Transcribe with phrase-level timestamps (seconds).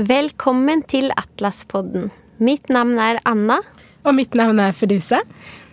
[0.00, 2.06] Velkommen til Atlaspodden.
[2.40, 3.58] Mitt navn er Anna.
[4.08, 5.18] Og mitt navn er Feduse.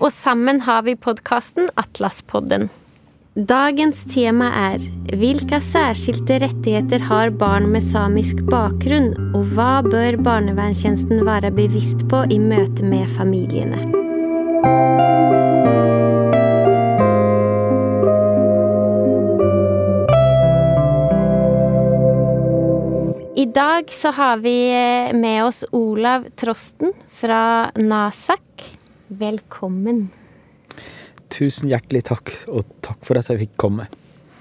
[0.03, 2.67] Og sammen har vi podkasten Atlaspodden.
[3.37, 4.83] Dagens tema er
[5.15, 12.25] hvilke særskilte rettigheter har barn med samisk bakgrunn, og hva bør barnevernstjenesten være bevisst på
[12.27, 13.79] i møte med familiene?
[23.57, 28.65] Dag så har vi eh, med oss Olav Trosten fra NASAK.
[29.07, 30.03] Velkommen.
[31.33, 33.87] Tusen hjertelig takk, og takk for at jeg fikk komme.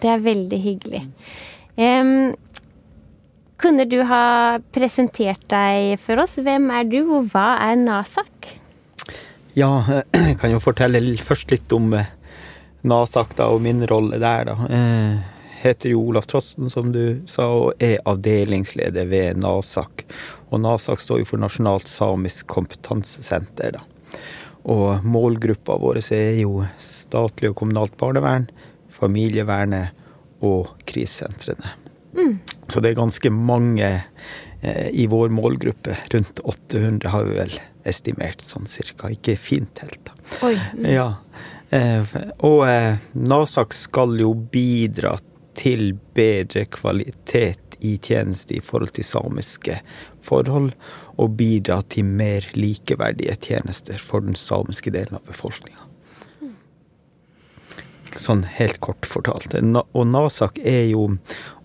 [0.03, 1.01] Det er veldig hyggelig.
[1.81, 2.35] Um,
[3.57, 6.37] kunne du ha presentert deg for oss?
[6.37, 8.51] Hvem er du, og hva er NASAK?
[9.57, 9.71] Ja,
[10.29, 12.13] jeg kan jo fortelle først litt om eh,
[12.85, 14.53] NASAK da, og min rolle der.
[14.53, 14.77] da.
[15.67, 20.05] Heter jo Olaf Trosten, som du sa, og er avdelingsleder ved NASAK.
[20.55, 23.83] Og NASAK står jo for Nasjonalt samisk kompetansesenter, da.
[24.71, 28.47] Og målgruppa vår er jo statlig og kommunalt barnevern,
[28.95, 30.07] familievernet
[30.47, 31.75] og krisesentrene.
[32.15, 32.39] Mm.
[32.71, 33.91] Så det er ganske mange
[34.61, 35.99] eh, i vår målgruppe.
[36.15, 39.11] Rundt 800 har vi vel estimert sånn cirka.
[39.11, 40.19] Ikke fint helt, da.
[40.47, 40.57] Oi.
[40.95, 41.09] Ja.
[41.75, 45.17] Eh, og eh, NASAK skal jo bidra
[45.57, 49.81] til bedre kvalitet i tjeneste i forhold til samiske
[50.25, 50.73] forhold,
[51.17, 55.85] og bidra til mer likeverdige tjenester for den samiske delen av befolkninga.
[58.17, 59.53] Sånn helt kort fortalt.
[59.53, 61.05] Og NASAK er jo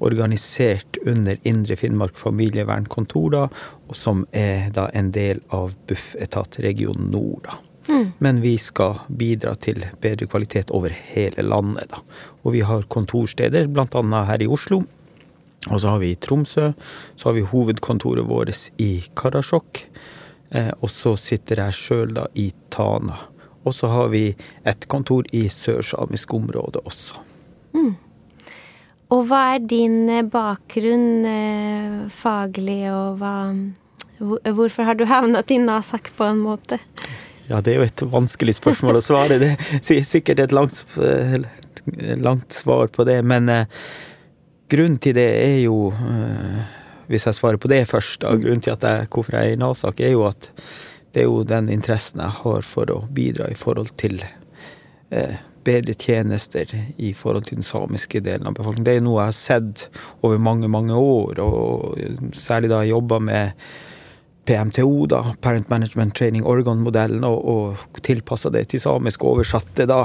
[0.04, 3.48] organisert under Indre Finnmark familievernkontor, da,
[3.96, 7.48] som er da en del av Bufetat region nord.
[7.48, 7.71] da.
[7.88, 8.12] Mm.
[8.18, 11.90] Men vi skal bidra til bedre kvalitet over hele landet.
[11.92, 12.02] Da.
[12.44, 14.24] Og vi har kontorsteder, bl.a.
[14.30, 14.84] her i Oslo.
[15.70, 16.72] Og så har vi i Tromsø.
[17.16, 19.84] Så har vi hovedkontoret vårt i Karasjok.
[20.52, 23.18] Eh, og så sitter jeg sjøl da i Tana.
[23.64, 24.32] Og så har vi
[24.66, 27.22] et kontor i sørsamisk område også.
[27.78, 27.94] Mm.
[29.12, 33.36] Og hva er din eh, bakgrunn eh, faglig, og hva
[34.22, 36.78] Hvorfor har du havnet i Nasak på en måte?
[37.52, 39.40] Ja, det er jo et vanskelig spørsmål å svare.
[39.42, 39.50] Det
[39.98, 40.78] er sikkert et langt,
[42.22, 43.18] langt svar på det.
[43.28, 43.82] Men eh,
[44.72, 46.78] grunnen til det er jo eh,
[47.12, 50.00] Hvis jeg svarer på det først, da, grunnen til jeg, hvorfor jeg er i NASAK,
[50.00, 50.48] er jo at
[51.12, 55.92] det er jo den interessen jeg har for å bidra i forhold til eh, bedre
[56.00, 58.88] tjenester i forhold til den samiske delen av befolkningen.
[58.88, 59.84] Det er jo noe jeg har sett
[60.24, 63.68] over mange, mange år, og særlig da jeg jobba med
[64.46, 70.02] PMTO, da, Parent Management Training Organ-modellen, og, og tilpassa det til samisk, og oversatte da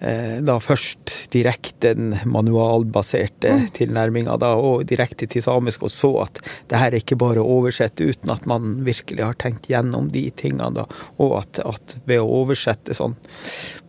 [0.00, 3.64] eh, da først direkte den manualbaserte mm.
[3.78, 7.60] tilnærminga, da, og direkte til samisk, og så at det her er ikke bare å
[7.60, 10.88] oversette uten at man virkelig har tenkt gjennom de tingene, da,
[11.22, 13.14] og at, at ved å oversette sånn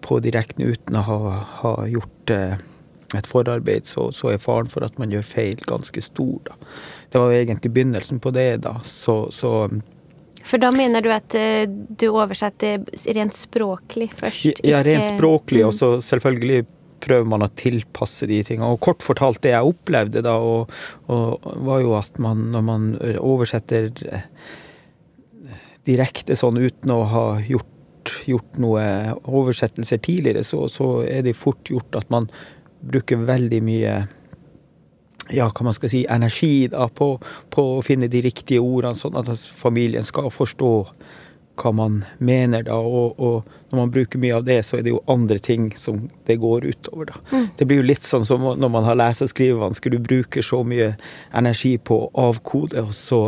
[0.06, 2.58] på direkten uten å ha, ha gjort eh,
[3.16, 6.40] et forarbeid, så, så, er faren for at man gjør feil, ganske stor.
[6.50, 6.58] Da.
[7.14, 8.78] Det var egentlig begynnelsen på det, da.
[8.84, 9.70] Så, så
[10.44, 12.84] For da mener du at uh, du oversetter
[13.16, 14.64] rent språklig først?
[14.68, 16.66] Ja, rent språklig, og så selvfølgelig
[17.04, 18.74] prøver man å tilpasse de tingene.
[18.74, 20.74] Og kort fortalt, det jeg opplevde da, og,
[21.12, 22.92] og var jo at man når man
[23.22, 24.28] oversetter eh,
[25.88, 28.84] direkte sånn uten å ha gjort, gjort noe
[29.24, 32.30] oversettelser tidligere, så, så er det fort gjort at man
[32.82, 33.96] bruker veldig mye
[35.34, 37.18] ja, hva man skal si, energi da, på,
[37.54, 40.74] på, å finne de riktige ordene, sånn at familien skal forstå
[41.58, 42.64] hva man mener.
[42.68, 45.72] da, og, og, når man bruker mye av det, så er det jo andre ting
[45.76, 47.12] som det går utover.
[47.12, 47.22] da.
[47.32, 47.48] Mm.
[47.58, 49.92] Det blir jo litt sånn som når man har lese- og skrivevansker.
[49.92, 50.94] Du bruker så mye
[51.36, 53.22] energi på å avkode, og så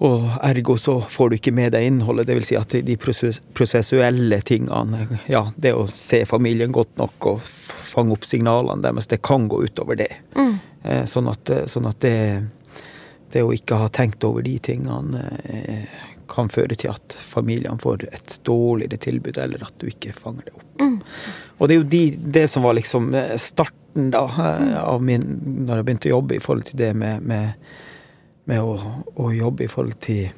[0.00, 2.30] og ergo så får du ikke med deg innholdet.
[2.30, 7.50] Det vil si at de prosessuelle tingene, ja, det å se familien godt nok og
[7.90, 10.08] fange opp signalene deres, det kan gå utover det.
[10.38, 10.54] Mm.
[10.82, 12.86] Eh, sånn, at, sånn at, det,
[13.34, 16.00] det å ikke ha tenkt over de tingene eh,
[16.30, 20.56] kan føre til at familiene får et dårligere tilbud, eller at du ikke fanger det
[20.56, 20.80] opp.
[20.80, 20.96] Mm.
[21.58, 22.02] Og det er jo de,
[22.40, 24.24] det som var liksom eh, starten da,
[24.80, 25.28] av min,
[25.66, 27.70] når jeg begynte å jobbe i forhold til det med, med
[28.50, 28.76] med å,
[29.14, 30.30] å, jobbe i forhold til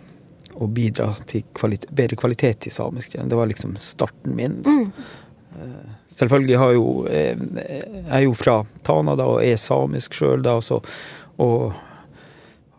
[0.61, 3.17] å bidra til kvalit bedre kvalitet i samisk.
[3.17, 4.59] Det var liksom starten min.
[4.67, 4.91] Mm.
[5.57, 10.45] Eh, selvfølgelig har jo eh, Jeg er jo fra Tana da, og er samisk sjøl
[10.45, 10.83] da, så,
[11.41, 11.73] og,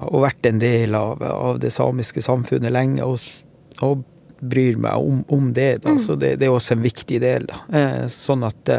[0.05, 3.05] og vært en del av, av, det samiske samfunnet lenge.
[3.05, 3.17] og,
[3.81, 4.09] og
[4.43, 5.77] bryr meg om, om det.
[5.85, 5.95] Da.
[5.95, 5.99] Mm.
[6.03, 7.45] Så det, det, er også en viktig del.
[7.47, 7.63] Da.
[7.79, 8.69] Eh, sånn at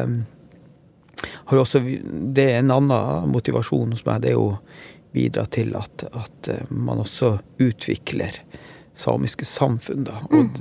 [1.49, 1.81] har jo også,
[2.37, 4.23] Det er en annen motivasjon hos meg.
[4.25, 4.59] Det er å
[5.15, 8.41] bidra til at, at eh, man også utvikler
[8.95, 10.07] samiske samfunn.
[10.09, 10.21] Da.
[10.35, 10.55] Og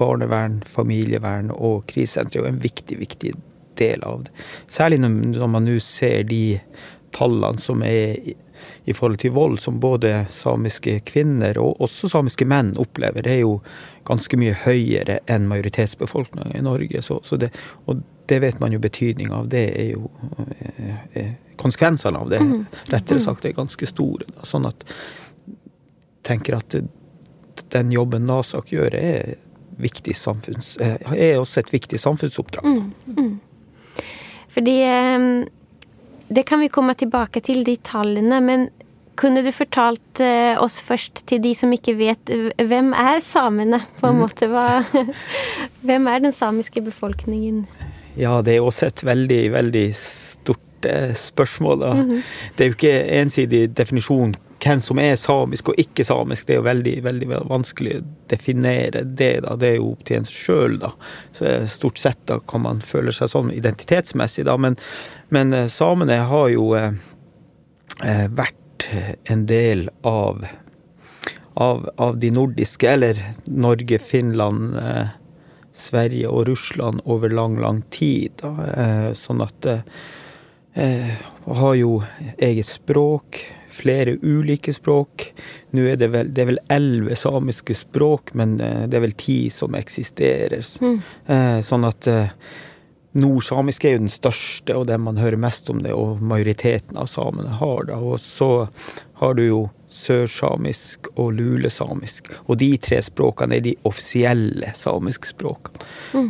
[0.00, 3.34] barnevern, familievern og krisesentre er jo en viktig, viktig
[3.80, 4.36] del av det.
[4.68, 6.60] Særlig når, man nå ser de
[7.16, 8.36] tallene som er i,
[8.88, 13.24] i forhold til vold, som både samiske kvinner og også samiske menn opplever.
[13.24, 13.58] Det er jo
[14.08, 17.02] ganske mye høyere enn majoritetsbefolkninga i Norge.
[17.04, 17.52] Så, så det,
[17.86, 19.48] og det vet man jo betydning av.
[19.50, 20.10] Det er jo
[21.18, 22.38] er Konsekvensene av det,
[22.88, 24.24] rettere sagt, er ganske store.
[24.32, 24.46] Da.
[24.48, 24.84] Sånn at
[26.24, 26.76] tenker at
[27.74, 29.34] den jobben NASAK gjør, er,
[30.16, 32.64] samfunns, eh, er også et viktig samfunnsoppdrag.
[34.50, 35.28] Fordi eh,
[36.28, 38.40] Det kan vi komme tilbake til, de tallene.
[38.40, 38.68] Men
[39.20, 43.82] kunne du fortalt eh, oss først, til de som ikke vet, hvem er samene?
[44.00, 44.48] på en måte?
[44.48, 44.80] Hva,
[45.86, 47.66] hvem er den samiske befolkningen?
[48.18, 51.82] Ja, det er også et veldig, veldig stort eh, spørsmål.
[51.82, 51.90] Da.
[52.56, 56.46] Det er jo ikke ensidig definisjon hvem som er samisk og ikke samisk.
[56.46, 59.32] Det er jo veldig, veldig vanskelig å definere det.
[59.46, 59.56] da.
[59.56, 60.92] Det er jo opp til en sjøl, da.
[61.36, 64.56] Så eh, stort sett da kan man føle seg sånn identitetsmessig, da.
[64.60, 64.78] Men,
[65.34, 66.90] men eh, samene har jo eh,
[68.04, 68.56] eh, vært
[69.28, 70.44] en del av
[71.60, 73.18] av, av de nordiske, eller
[73.52, 75.08] Norge, Finland, eh,
[75.80, 78.36] Sverige og Russland over lang, lang tid.
[78.42, 78.52] Da.
[78.70, 79.82] Eh, sånn at eh,
[80.74, 81.14] eh,
[81.46, 82.00] har jo
[82.38, 83.40] eget språk,
[83.70, 85.30] flere ulike språk.
[85.76, 89.16] Nå er det vel det er vel elleve samiske språk, men eh, det er vel
[89.18, 90.60] ti som eksisterer.
[90.60, 92.34] Eh, sånn at eh,
[93.10, 97.08] Nordsamisk er jo den største, og den man hører mest om det, og majoriteten av
[97.10, 97.96] samene har det.
[97.98, 98.68] Og så
[99.20, 102.30] har du jo sørsamisk og lulesamisk.
[102.46, 105.82] Og de tre språkene er de offisielle samiske språkene.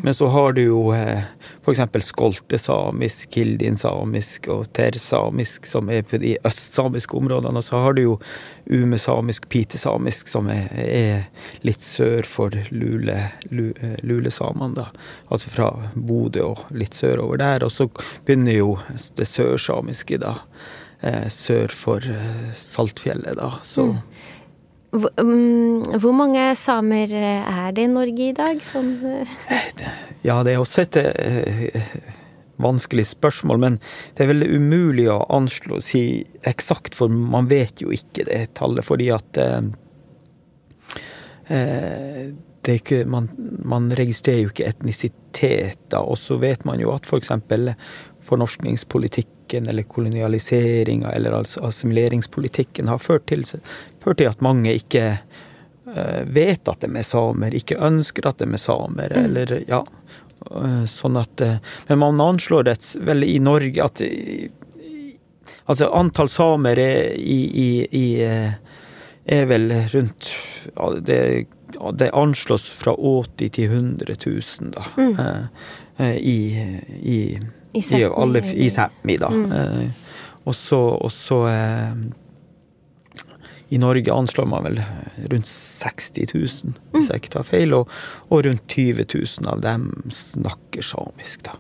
[0.03, 1.29] Men så har du jo eh,
[1.61, 1.83] f.eks.
[2.09, 7.61] skoltesamisk, kildinsamisk og tersamisk, som er på de østsamiske områdene.
[7.61, 8.19] Og så har du jo
[8.67, 13.21] umesamisk, pitesamisk, som er, er litt sør for lule,
[13.53, 14.89] lu, eh, lulesamene, da.
[15.31, 17.69] Altså fra Bodø og litt sørover der.
[17.69, 17.91] Og så
[18.27, 18.77] begynner jo
[19.21, 20.39] det sørsamiske, da.
[21.00, 23.55] Eh, sør for eh, Saltfjellet, da.
[23.64, 23.94] Så
[24.91, 28.58] Hvor, mm, hvor mange samer eh, er det i Norge i dag?
[28.73, 28.99] Sånn,
[30.26, 30.99] Ja, det er også et
[32.61, 33.79] vanskelig spørsmål, men
[34.17, 36.05] det er vel umulig å anslå si
[36.49, 39.73] eksakt, for man vet jo ikke det tallet, fordi at eh,
[41.49, 42.23] eh,
[42.61, 43.31] det er ikke, man,
[43.64, 47.32] man registrerer jo ikke etnisiteter, og så vet man jo at f.eks.
[48.23, 53.45] fornorskningspolitikken eller kolonialiseringa eller altså assimileringspolitikken har ført til,
[54.05, 58.51] ført til at mange ikke eh, vet at de er samer, ikke ønsker at de
[58.53, 59.83] er samer, eller ja.
[60.51, 61.59] eh, Sånn at eh,
[61.89, 64.03] Men man anslår det vel i Norge at
[65.71, 68.07] Altså antall samer er i, i, i
[69.31, 70.31] er vel rundt
[71.07, 71.47] det,
[71.95, 74.85] det anslås fra 80 til 100 000, da.
[75.97, 76.39] eh, I,
[77.03, 77.39] i,
[77.73, 79.31] I Sápmi, i Sápmi, da.
[79.31, 79.89] Eh,
[80.45, 81.93] og så, eh,
[83.71, 84.81] I Norge anslår man vel
[85.31, 87.75] rundt 60 000, hvis jeg ikke tar feil.
[87.77, 87.93] Og,
[88.31, 91.55] og rundt 20 000 av dem snakker samisk, da.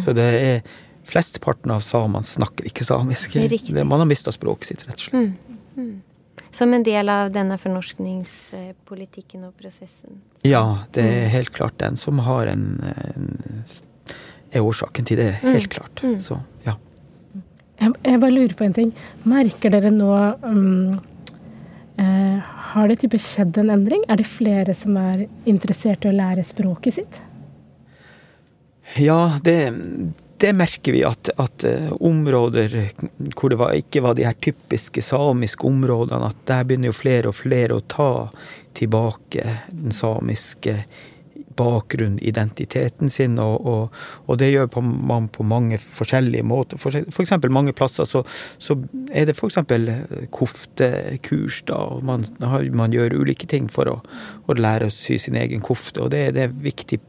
[0.00, 0.64] Så det er
[1.02, 3.34] Flesteparten av samene snakker ikke samisk.
[3.34, 3.84] Det.
[3.84, 5.40] Man har mista språket sitt, rett og slett.
[6.52, 10.20] som en del av denne fornorskningspolitikken og prosessen.
[10.46, 12.84] Ja, det er helt klart den som har en,
[13.16, 13.28] en
[14.52, 15.30] er årsaken til det.
[15.42, 16.02] Helt klart.
[16.22, 16.76] Så ja.
[17.80, 18.94] Jeg, jeg bare lurer på en ting.
[19.28, 20.12] Merker dere nå
[20.44, 21.00] um,
[21.98, 24.04] eh, Har det type skjedd en endring?
[24.08, 27.22] Er det flere som er interessert i å lære språket sitt?
[29.00, 29.56] Ja, det,
[30.42, 32.74] det merker vi at, at eh, områder
[33.38, 37.32] hvor det var, ikke var de her typiske samiske områdene, at der begynner jo flere
[37.32, 38.12] og flere å ta
[38.76, 40.82] tilbake den samiske
[41.58, 46.80] bakgrunn, identiteten sin, og, og, og det gjør man på mange forskjellige måter.
[46.82, 48.24] For, for eksempel mange plasser så,
[48.62, 48.78] så
[49.12, 49.90] er det for eksempel
[50.34, 52.26] koftekurs, da, og man,
[52.72, 53.98] man gjør ulike ting for å,
[54.46, 57.02] å lære å sy sin egen kofte, og det, det er viktig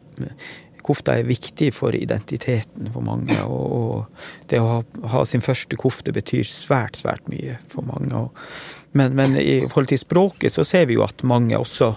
[0.84, 4.80] Kofta er viktig for identiteten for mange, og, og det å ha,
[5.14, 8.12] ha sin første kofte betyr svært, svært mye for mange.
[8.20, 11.88] Og, men, men i forhold til språket så ser vi jo at mange også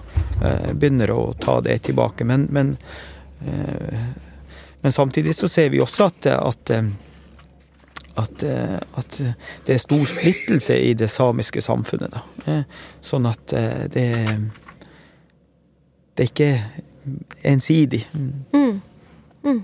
[0.41, 2.25] eh, begynner å ta det tilbake.
[2.25, 2.71] Men, men,
[3.45, 4.07] eh,
[4.81, 6.89] men samtidig så ser vi også at, at eh,
[8.17, 8.41] at,
[8.97, 9.15] at
[9.67, 12.15] det er stor splittelse i det samiske samfunnet.
[12.15, 12.55] Da.
[13.05, 13.53] Sånn at
[13.93, 14.07] det
[16.17, 16.49] Det er ikke
[17.45, 18.07] ensidig.
[18.49, 19.61] Mm.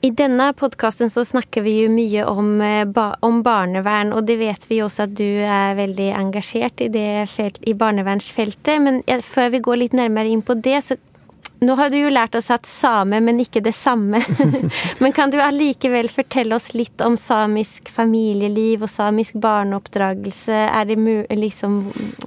[0.00, 2.86] I denne podkasten så snakker vi jo mye om, eh,
[3.26, 7.58] om, barnevern, og det vet vi også at du er veldig engasjert i, det felt,
[7.66, 8.78] i barnevernsfeltet.
[8.84, 10.98] Men før vi går litt nærmere inn på det, så
[11.58, 14.20] nå har du jo lært oss at same, men ikke det samme.
[15.02, 20.60] men kan du allikevel fortelle oss litt om samisk familieliv og samisk barneoppdragelse?
[20.68, 20.98] Er det
[21.34, 21.80] liksom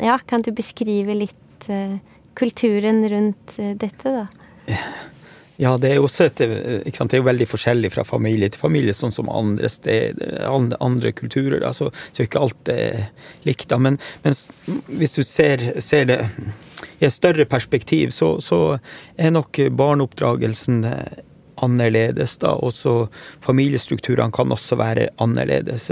[0.03, 1.95] Ja, kan du beskrive litt uh,
[2.35, 4.27] kulturen rundt uh, dette, da?
[5.61, 9.13] Ja, det er også et, det er jo veldig forskjellig fra familie til familie, sånn
[9.13, 10.41] som andre steder,
[10.81, 11.61] andre kulturer.
[11.67, 13.11] Altså, så ikke alt er
[13.45, 13.67] likt.
[13.69, 13.77] Da.
[13.77, 14.37] Men, men
[14.89, 16.19] hvis du ser, ser, det
[16.97, 18.79] i et større perspektiv, så, så
[19.21, 20.81] er nok barneoppdragelsen
[21.61, 22.39] annerledes.
[22.41, 23.07] da, Også
[23.45, 25.91] familiestrukturene kan også være annerledes.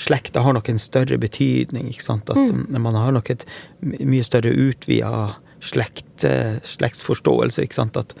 [0.00, 1.92] Slekta har nok en større betydning.
[1.92, 2.68] ikke sant, at mm.
[2.80, 3.44] Man har nok et
[3.84, 6.24] mye større utvida slekt,
[6.64, 7.62] slektsforståelse.
[7.62, 8.16] ikke sant, at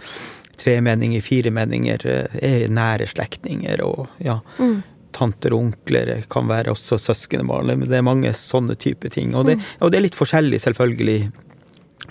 [0.60, 3.82] tremenninger, firemenninger eh, er nære slektninger.
[3.86, 4.78] Og ja, mm.
[5.16, 7.74] tanter og onkler kan være også søskenbarn.
[7.74, 9.34] Men det er mange sånne type ting.
[9.36, 9.68] Og det, mm.
[9.80, 11.20] og det er litt forskjellig, selvfølgelig,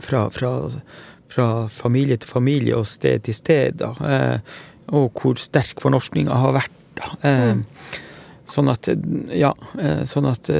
[0.03, 0.49] fra, fra,
[1.31, 3.77] fra, familie til familie og sted til sted.
[3.83, 3.93] Da.
[4.09, 4.57] Eh,
[4.95, 6.81] og hvor sterk fornorskninga har vært.
[6.99, 7.13] Da.
[7.27, 8.01] Eh, mm.
[8.45, 8.85] Sånn at,
[9.33, 9.49] ja,
[10.05, 10.51] sånn at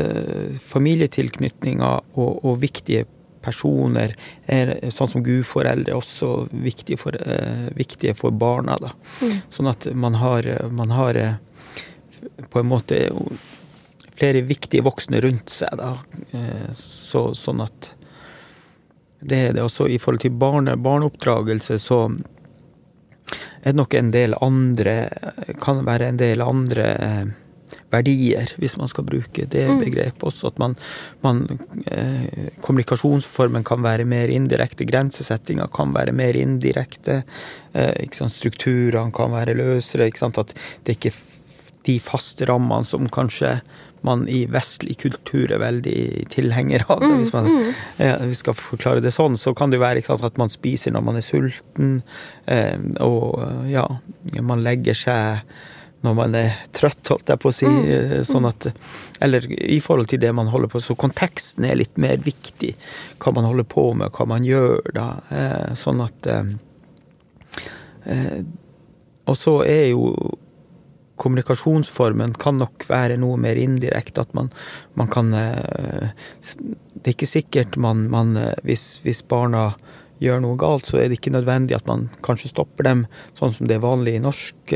[0.66, 3.04] familietilknytninga og, og viktige
[3.46, 8.80] personer, er, sånn som gudforeldre, også viktige for, uh, viktige for barna.
[8.82, 8.94] Da.
[9.22, 9.36] Mm.
[9.54, 11.36] Sånn at man har, man har uh,
[12.50, 13.06] på en måte
[14.16, 15.78] flere viktige voksne rundt seg.
[15.80, 15.94] Da.
[16.34, 17.94] Uh, så, sånn at
[19.26, 19.64] det er det.
[19.66, 22.06] Også i forhold til barne, barneoppdragelse, så
[23.66, 24.94] er det nok en del andre
[25.62, 26.86] Kan være en del andre
[27.96, 29.82] verdier, hvis man skal bruke det mm.
[29.84, 30.52] begrepet også.
[30.54, 30.76] At man,
[31.26, 31.46] man
[31.90, 37.24] eh, Kommunikasjonsformen kan være mer indirekte, grensesettinga kan være mer indirekte.
[37.74, 40.12] Eh, Strukturene kan være løsere.
[40.12, 41.24] At det ikke er
[41.86, 43.60] de faste rammene som kanskje
[44.06, 47.02] man i vestlig kultur er veldig tilhenger av.
[47.02, 47.14] det.
[47.24, 47.70] hvis man mm.
[48.02, 51.06] ja, vi skal forklare det sånn, så kan det være sant, at man spiser når
[51.08, 51.96] man er sulten,
[52.46, 53.88] eh, og ja,
[54.46, 55.56] man legger seg
[56.06, 57.68] når man er trøtt, holdt jeg på å si.
[57.70, 57.86] Mm.
[57.90, 58.70] Eh, sånn at
[59.24, 62.76] Eller i forhold til det man holder på Så konteksten er litt mer viktig.
[63.22, 65.08] Hva man holder på med, hva man gjør da.
[65.30, 66.46] Eh, sånn at eh,
[69.26, 70.16] Og så er jo
[71.16, 74.26] kommunikasjonsformen kan nok være noe mer indirekte.
[74.28, 74.52] At man,
[75.00, 78.36] man kan Det er ikke sikkert man, man
[78.68, 79.70] hvis, hvis barna
[80.20, 83.68] gjør noe galt, så er det ikke nødvendig at man kanskje stopper dem, sånn som
[83.68, 84.76] det er vanlig i norsk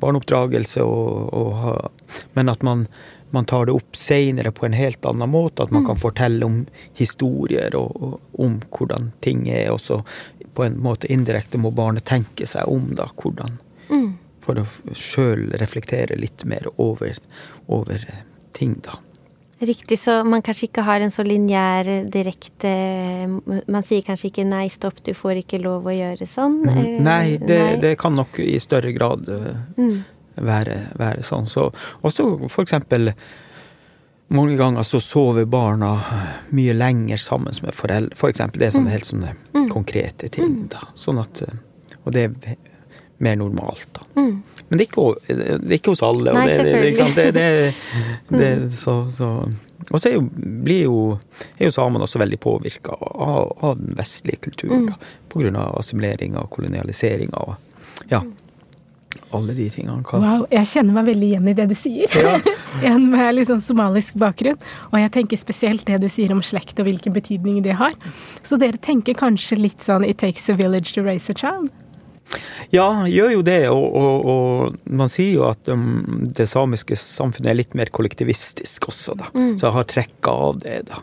[0.00, 2.86] barneoppdragelse, og, og, men at man,
[3.34, 5.64] man, tar det opp seinere på en helt annen måte.
[5.66, 5.88] At man mm.
[5.90, 6.62] kan fortelle om
[6.98, 9.70] historier og, og om hvordan ting er.
[9.74, 10.00] Og så
[10.54, 13.60] på en måte indirekte må barnet tenke seg om da, hvordan.
[13.90, 14.10] Mm.
[14.44, 14.66] For å
[14.96, 17.20] sjøl reflektere litt mer over,
[17.68, 18.04] over
[18.56, 18.98] ting, da.
[19.60, 22.70] Riktig, så man kanskje ikke har en så lineær direkte
[23.68, 26.62] Man sier kanskje ikke 'nei, stopp, du får ikke lov å gjøre sånn'?
[26.64, 27.04] Mm.
[27.04, 27.76] Nei, det, nei.
[27.82, 29.98] det, kan nok i større grad eh, mm.
[30.48, 31.44] være, være, sånn.
[31.44, 31.68] Så,
[32.00, 33.12] også for eksempel
[34.32, 35.92] mange ganger så sover barna
[36.56, 38.16] mye lenger sammen med foreldre.
[38.16, 38.62] For eksempel.
[38.62, 38.96] Det er sånne mm.
[38.96, 39.68] helt sånne mm.
[39.68, 40.54] konkrete ting.
[40.56, 40.66] Mm.
[40.72, 40.88] da.
[40.94, 42.56] Sånn at, eh, og det er
[43.18, 43.88] mer normalt.
[43.92, 44.08] da.
[44.16, 44.38] Mm.
[44.70, 46.30] Men det er, ikke, det er, ikke, hos alle.
[46.36, 47.32] Nei, selvfølgelig.
[47.34, 47.72] Det,
[48.30, 49.30] det, så, så.
[49.90, 50.26] Og så er jo,
[50.62, 51.00] blir jo,
[51.56, 54.84] er jo samene også veldig påvirka av, av, den vestlige kulturen.
[54.84, 54.92] Mm.
[54.92, 58.22] Da, på grunn av assimileringa og kolonialiseringa og ja,
[59.34, 60.04] alle de tingene.
[60.06, 60.22] Kan.
[60.22, 62.14] Wow, jeg kjenner meg veldig igjen i det du sier.
[62.14, 62.38] Ja.
[62.92, 64.58] en med liksom somalisk bakgrunn.
[64.92, 67.98] Og jeg tenker spesielt det du sier om slekt og hvilken betydning det har.
[68.46, 71.74] Så dere tenker kanskje litt sånn 'it takes a village to raise a child'?
[72.70, 73.60] Ja, gjør jo det.
[73.72, 78.90] Og, og, og man sier jo at um, det samiske samfunnet er litt mer kollektivistisk
[78.92, 79.30] også, da.
[79.34, 79.56] Mm.
[79.58, 81.02] Så jeg har trekka av det, da.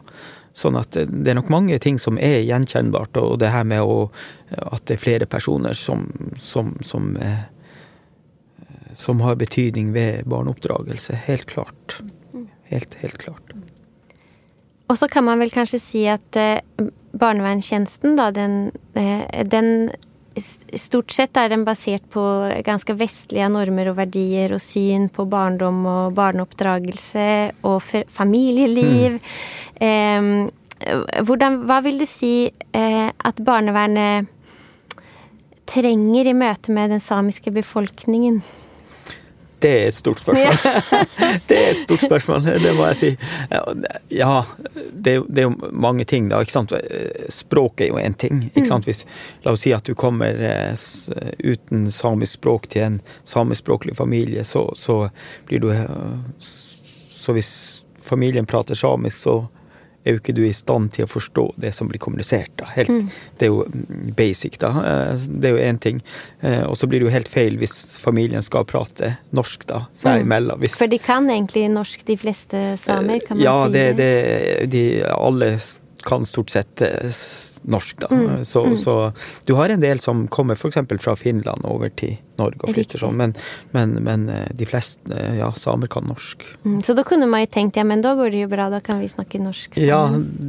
[0.58, 4.08] Sånn at det er nok mange ting som er gjenkjennbart, og det her med å,
[4.58, 6.08] at det er flere personer som,
[6.42, 7.44] som, som, eh,
[8.98, 11.20] som har betydning ved barneoppdragelse.
[11.28, 12.00] Helt klart.
[12.72, 13.54] Helt, helt klart.
[14.88, 16.64] Og så kan man vel kanskje si at eh,
[17.18, 19.92] barnevernstjenesten, da, den, eh, den
[20.40, 22.22] stort sett er den basert på
[22.66, 27.28] ganske vestlige normer og verdier og syn på barndom og barneoppdragelse
[27.68, 27.82] og
[28.14, 29.18] familieliv.
[29.18, 30.48] Mm.
[30.78, 34.30] Eh, hvordan, hva vil du si eh, at barnevernet
[35.68, 38.42] trenger i møte med den samiske befolkningen?
[39.60, 40.54] Det er et stort spørsmål.
[41.50, 43.10] det er et stort spørsmål, det må jeg si.
[44.14, 44.44] Ja,
[44.94, 46.44] det er, jo, mange ting, da.
[46.46, 46.74] ikke sant?
[47.34, 48.46] Språk er jo én ting.
[48.54, 48.86] ikke sant?
[48.86, 49.06] Hvis,
[49.46, 50.86] la oss si at du kommer eh,
[51.42, 55.08] uten samisk språk til en samiskspråklig familie, så, så
[55.50, 55.88] blir du eh,
[57.10, 57.52] Så hvis
[58.02, 59.40] familien prater samisk, så
[60.08, 62.52] er jo ikke du i stand til å forstå det som blir kommunisert.
[62.60, 62.70] Da.
[62.76, 63.10] Helt, mm.
[63.38, 63.66] Det er jo
[64.18, 64.72] basic, da.
[64.92, 66.02] Eh, det er jo én ting.
[66.42, 70.22] Eh, og så blir det jo helt feil hvis familien skal prate norsk, da, seg
[70.22, 70.28] mm.
[70.28, 70.64] imellom.
[70.64, 73.76] Hvis, For de kan egentlig norsk, de fleste samer, kan man ja, si?
[73.76, 75.52] Ja, det, det, de, alle
[76.08, 76.82] kan stort sett
[77.62, 78.08] norsk, da.
[78.12, 78.46] Mm.
[78.46, 78.78] Så, mm.
[78.78, 79.12] så,
[79.46, 80.78] du har en del som kommer f.eks.
[81.00, 83.34] fra Finland over til Norge og flytter sånn, men,
[83.74, 86.46] men, men, eh, de fleste, eh, ja, samer kan norsk.
[86.68, 86.80] Mm.
[86.86, 89.02] Så da kunne man jo tenkt ja, men da går det jo bra, da kan
[89.02, 89.90] vi snakke norsk sammen.
[89.90, 90.02] Ja,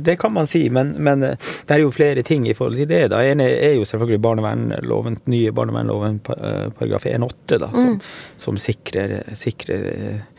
[0.08, 2.90] det kan man si, men, men eh, det er jo flere ting i forhold til
[2.90, 3.02] det.
[3.14, 3.22] da.
[3.24, 8.00] En er jo selvfølgelig barnevernloven, nye barnevernloven paragraf 1-8, da, som, mm.
[8.46, 10.32] som sikrer, sikrer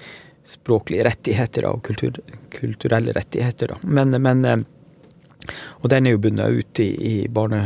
[0.50, 2.18] språklige rettigheter og kultur,
[2.54, 3.74] kulturelle rettigheter.
[3.74, 3.80] Da.
[3.84, 4.66] Men, men
[5.80, 7.62] og den er jo bundet ut i, i barne,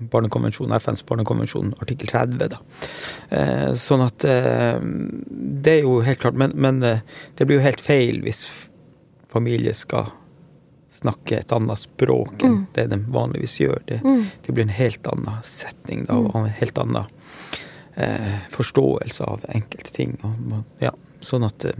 [0.00, 2.54] barnekonvensjonen, FNs barnekonvensjon artikkel 30.
[2.54, 2.60] Da.
[3.36, 6.38] Eh, sånn at eh, Det er jo helt klart.
[6.40, 7.04] Men, men eh,
[7.38, 8.46] det blir jo helt feil hvis
[9.30, 10.10] familie skal
[10.90, 12.62] snakke et annet språk enn mm.
[12.74, 13.82] det de vanligvis gjør.
[13.86, 14.24] Det, mm.
[14.46, 17.06] det, blir en helt annen setning da, og en helt annen
[17.94, 20.16] eh, forståelse av enkelte ting.
[20.26, 20.92] Og, ja,
[21.24, 21.78] sånn at eh,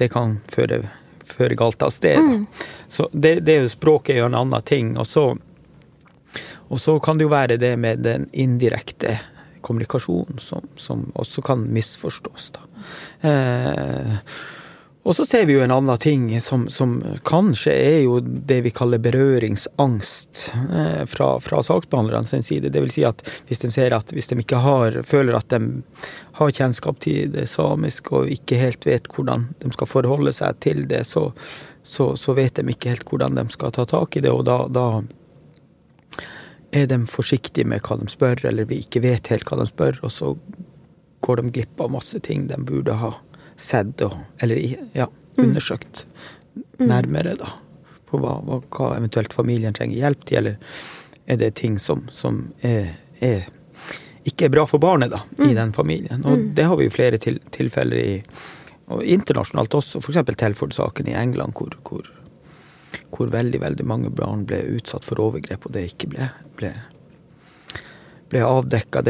[0.00, 0.82] det kan føre
[1.28, 2.18] føre galt av sted.
[2.18, 2.46] Mm.
[2.88, 4.94] Så det, det, er jo språket er jo en annen ting.
[5.00, 5.26] Og så,
[6.68, 9.18] og så kan det jo være det med den indirekte
[9.62, 12.50] kommunikasjonen som, som også kan misforstås.
[12.56, 12.66] Da.
[13.28, 14.16] Eh,
[15.02, 16.92] og så ser vi jo en annen ting som, som
[17.26, 22.70] kanskje er jo det vi kaller berøringsangst eh, fra, fra saksbehandlerne sin side.
[22.70, 25.82] Det vil si at hvis de ser at hvis de ikke har, føler at de
[26.38, 30.84] har kjennskap til det samiske og ikke helt vet hvordan de skal forholde seg til
[30.92, 31.24] det, så,
[31.82, 34.30] så, så vet de ikke helt hvordan de skal ta tak i det.
[34.30, 34.86] Og da, da
[36.70, 39.98] er de forsiktige med hva de spør, eller vi ikke vet helt hva de spør,
[40.06, 40.32] og så
[41.26, 43.16] går de glipp av masse ting de burde ha
[43.62, 44.58] sett og Eller
[44.92, 45.44] ja, mm.
[45.44, 46.04] undersøkt
[46.54, 46.86] mm.
[46.86, 47.52] nærmere, da.
[48.10, 50.80] På hva, hva, eventuelt familien trenger hjelp til, eller
[51.30, 52.90] er det ting som, som er,
[53.22, 53.46] er,
[54.28, 55.46] ikke er bra for barnet, da, mm.
[55.48, 56.26] i den familien.
[56.26, 56.50] Og mm.
[56.58, 58.10] det har vi jo flere til, tilfeller i
[58.92, 60.20] og internasjonalt også, f.eks.
[60.38, 62.08] Telford-saken i England, hvor, hvor,
[63.14, 66.72] hvor, veldig, veldig mange barn ble utsatt for overgrep, og det ikke ble, ble
[68.32, 69.02] ble avdekka.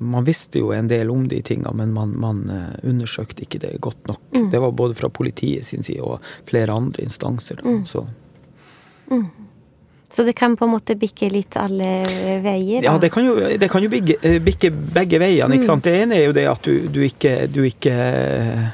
[0.00, 3.76] Man visste jo en del om de tinga, men man, man uh, undersøkte ikke det
[3.82, 4.20] godt nok.
[4.34, 4.50] Mm.
[4.50, 7.58] Det var både fra politiet sin side og flere andre instanser.
[7.62, 7.84] Da, mm.
[7.86, 8.06] Så.
[9.10, 9.26] Mm.
[10.10, 10.22] så.
[10.22, 11.90] det kan på en måte bikke litt alle
[12.44, 12.84] veier?
[12.84, 12.92] Da?
[12.92, 15.58] Ja, det kan jo, det kan jo bikke, eh, bikke, begge veiene.
[15.58, 15.72] ikke mm.
[15.72, 15.88] sant?
[15.88, 18.70] Det ene er jo det at du, du ikke, du ikke eh,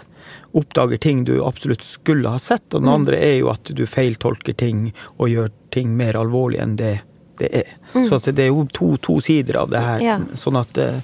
[0.59, 2.97] oppdager ting du absolutt skulle ha sett, og den mm.
[3.01, 6.99] andre er jo at du feiltolker ting og gjør ting mer alvorlig enn det
[7.39, 7.73] det er.
[7.95, 8.05] Mm.
[8.09, 10.05] Så det er jo to, to, sider av det her.
[10.05, 10.19] Ja.
[10.39, 11.01] Sånn at uh,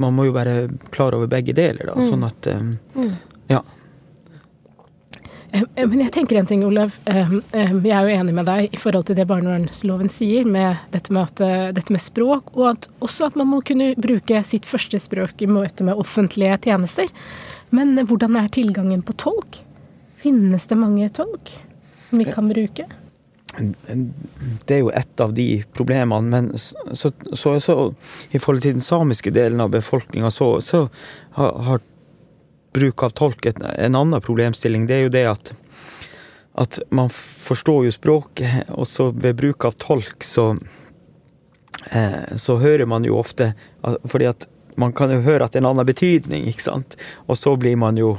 [0.00, 1.96] man må jo være klar over begge deler, da.
[1.98, 2.10] Mm.
[2.10, 2.76] Sånn at um,
[3.52, 3.62] Ja.
[5.54, 6.96] Men jeg tenker en ting, Olav.
[7.06, 11.30] Jeg er jo enig med deg i forhold til det barnevernsloven sier, med dette med,
[11.30, 15.44] at, dette med språk, og at, også at man må kunne bruke sitt første språk
[15.46, 17.06] i møte med offentlige tjenester.
[17.70, 19.60] Men hvordan er tilgangen på tolk?
[20.24, 21.54] Finnes det mange tolk
[22.08, 22.86] som vi kan bruke?
[23.58, 26.30] Det er jo et av de problemene.
[26.30, 27.76] Men så, så, så
[28.30, 30.86] i forhold til den samiske delen av befolkninga, så, så
[31.38, 31.82] har,
[32.74, 34.88] bruk av tolk et, en annen problemstilling.
[34.90, 35.52] Det er jo det at,
[36.58, 40.56] at man forstår jo språket, og så ved bruk av tolk så,
[41.92, 43.52] eh, så hører man jo ofte
[44.10, 44.48] Fordi at
[44.80, 46.96] man kan jo høre at det er en annen betydning, ikke sant.
[47.28, 48.16] Og så blir man jo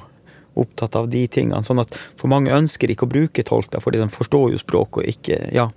[0.56, 1.64] opptatt av de tingene.
[1.66, 5.10] Sånn at for mange ønsker ikke å bruke tolker, fordi de forstår jo språk og
[5.16, 5.70] ikke Ja.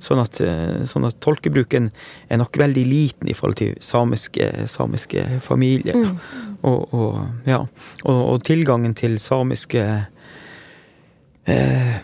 [0.00, 1.90] Sånn at, eh, sånn at, tolkebruken
[2.28, 5.94] er nok veldig liten i forhold til samiske, samiske familier.
[5.94, 6.18] Mm.
[6.62, 7.60] Og, og, ja.
[8.04, 9.84] og, og, tilgangen til samiske
[11.44, 11.98] eh,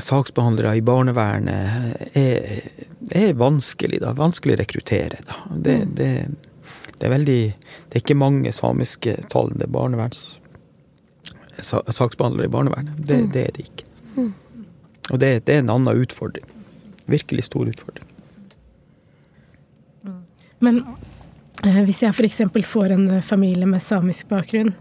[0.00, 2.62] saksbehandlere i barnevernet er,
[3.10, 4.14] er, vanskelig, da.
[4.18, 5.42] Vanskelig å rekruttere, da.
[5.52, 5.96] Det, mm.
[5.98, 6.12] det,
[6.98, 10.41] det, er veldig Det er ikke mange samiske talende barneverns
[11.60, 12.94] saksbehandlere i barnevernet.
[12.96, 13.28] Det, mm.
[13.32, 13.88] det er det ikke.
[14.16, 14.32] Mm.
[15.10, 16.46] Og det, det, er en annen utfordring.
[17.10, 18.08] Virkelig stor utfordring.
[20.06, 20.22] Mm.
[20.64, 20.80] Men
[21.64, 22.42] eh, hvis jeg f.eks.
[22.68, 24.72] får en eh, familie med samisk bakgrunn,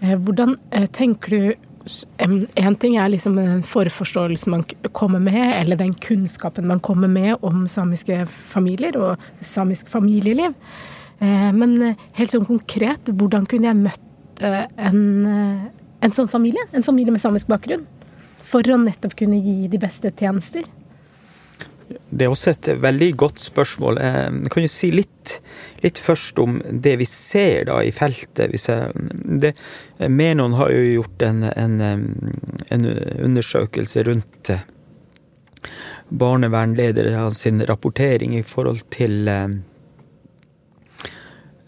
[0.00, 0.56] eh, hvordan
[0.94, 1.70] tenker du
[2.16, 4.62] en ting er liksom den forforståelsen man
[4.96, 10.54] kommer med, eller den kunnskapen man kommer med om samiske familier og samisk familieliv.
[11.20, 15.02] Men helt sånn konkret, hvordan kunne jeg møtt en,
[16.04, 17.84] en sånn familie, en familie med samisk bakgrunn,
[18.44, 20.66] for å nettopp kunne gi de beste tjenester?
[21.84, 23.98] Det er også et veldig godt spørsmål.
[24.00, 25.34] Jeg kan jo si litt,
[25.84, 28.54] litt først om det vi ser da i feltet.
[29.42, 29.52] Det,
[30.08, 31.76] Menon har jo gjort en, en,
[32.72, 32.88] en
[33.28, 34.54] undersøkelse rundt
[36.08, 39.28] barnevernledere sin rapportering i forhold til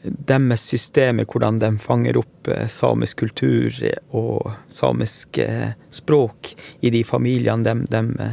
[0.03, 3.75] deres systemer, hvordan de fanger opp eh, samisk kultur
[4.15, 6.53] og samisk eh, språk
[6.87, 8.31] i de familiene de, de,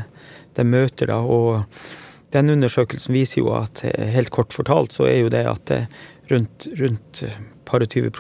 [0.58, 1.10] de møter.
[1.10, 1.22] Da.
[1.24, 1.64] Og
[2.34, 5.74] den undersøkelsen viser jo at eh, helt kort fortalt så er jo det at
[6.32, 7.24] rundt, rundt
[7.68, 8.12] par og 20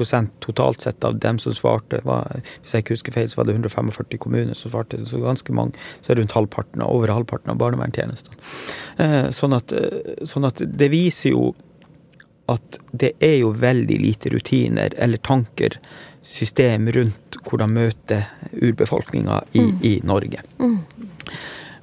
[0.41, 3.57] totalt sett av dem som svarte, var, hvis jeg ikke husker feil, så var det
[3.57, 8.39] 145 kommuner som svarte, så ganske mange, så er rundt halvparten, over halvparten av barnevernstjenestene.
[9.35, 9.75] Sånn at,
[10.29, 11.51] sånn at det viser jo
[12.51, 15.77] at det er jo veldig lite rutiner eller tanker,
[16.23, 18.21] system rundt hvordan møte
[18.61, 19.77] urbefolkninga i, mm.
[19.83, 20.43] i Norge.
[20.59, 20.77] Mm.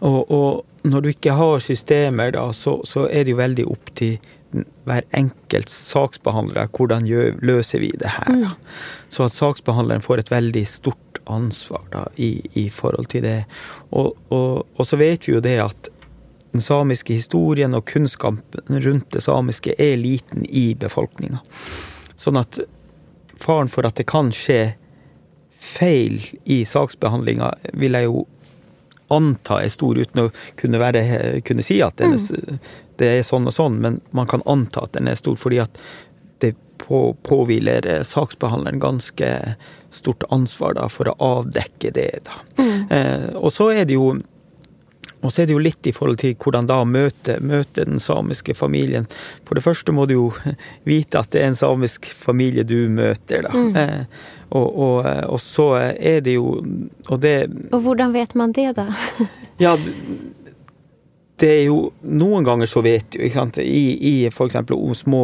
[0.01, 3.91] Og, og, når du ikke har systemer, da, så, så, er det jo veldig opp
[3.99, 4.17] til
[4.89, 8.33] hver enkelt saksbehandler hvordan gjør, løser vi det her.
[8.33, 8.55] Da.
[8.55, 9.13] Mm.
[9.13, 13.45] Så at saksbehandleren får et veldig stort ansvar da, i, i forhold til det.
[13.93, 15.93] Og, og, og så vet vi jo det at
[16.53, 21.41] den samiske historien og kunnskapen rundt det samiske er liten i befolkninga.
[22.19, 22.61] Sånn at
[23.41, 24.75] faren for at det kan skje
[25.61, 28.25] feil i saksbehandlinga, vil jeg jo
[29.11, 30.29] anta er stor, uten å
[30.61, 31.03] kunne, være,
[31.47, 32.61] kunne si at er, mm.
[33.01, 35.81] det er sånn og sånn, men man kan anta at den er stor, fordi at
[36.41, 39.31] det på, påhviler saksbehandleren ganske
[39.91, 42.13] stort ansvar da, for å avdekke det.
[42.27, 42.39] Da.
[42.63, 42.77] Mm.
[42.95, 44.15] Eh, og så er det jo
[45.21, 48.55] og så er det jo litt i forhold til hvordan da møte, møte, den samiske
[48.57, 49.09] familien.
[49.49, 50.27] For det første må du jo
[50.89, 53.53] vite at det er en samisk familie du møter, da.
[53.53, 53.77] Mm.
[53.77, 56.57] Eh, og, og, og, så er det jo
[57.07, 57.35] Og det
[57.71, 58.89] Og hvordan vet man det, da?
[59.63, 59.77] ja,
[61.39, 64.59] det er jo Noen ganger så vet du, ikke sant, i, i f.eks.
[64.99, 65.23] små,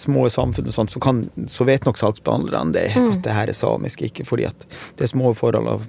[0.00, 3.12] små samfunn og sånt, så, kan, så vet nok saksbehandlerne det, mm.
[3.12, 4.66] at det her er samisk, ikke fordi at
[4.98, 5.86] det er små forhold av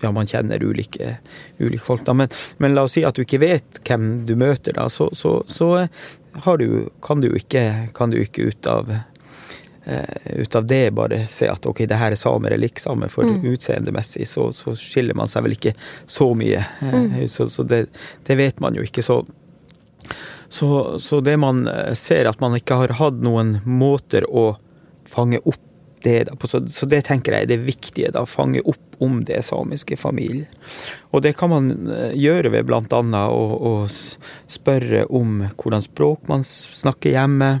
[0.00, 1.16] ja, man kjenner ulike,
[1.58, 2.04] ulike folk.
[2.06, 2.14] Da.
[2.14, 5.40] Men, men, la oss si at du ikke vet hvem du møter, da, så, så,
[5.46, 5.86] så
[6.58, 7.64] du, kan, du ikke,
[7.94, 8.90] kan, du ikke, ut av,
[9.86, 13.12] uh, ut av det bare se at ok, det her er samer eller ikke samer,
[13.12, 13.44] for mm.
[13.52, 15.74] utseendemessig så, så, skiller man seg vel ikke
[16.06, 16.64] så mye.
[16.82, 17.16] Uh, mm.
[17.28, 17.86] Så, så det,
[18.26, 19.04] det, vet man jo ikke.
[19.06, 19.22] Så,
[20.50, 21.64] så, det man
[21.94, 24.52] ser, at man ikke har hatt noen måter å
[25.10, 25.66] fange opp
[26.04, 29.96] det, så, så, det tenker jeg er det viktige, da, fange opp om det samiske
[30.00, 30.48] familier.
[31.12, 32.82] Og det kan man eh, gjøre ved bl.a.
[32.82, 33.72] Å, å
[34.50, 37.52] spørre om hvordan språk man snakker hjemme.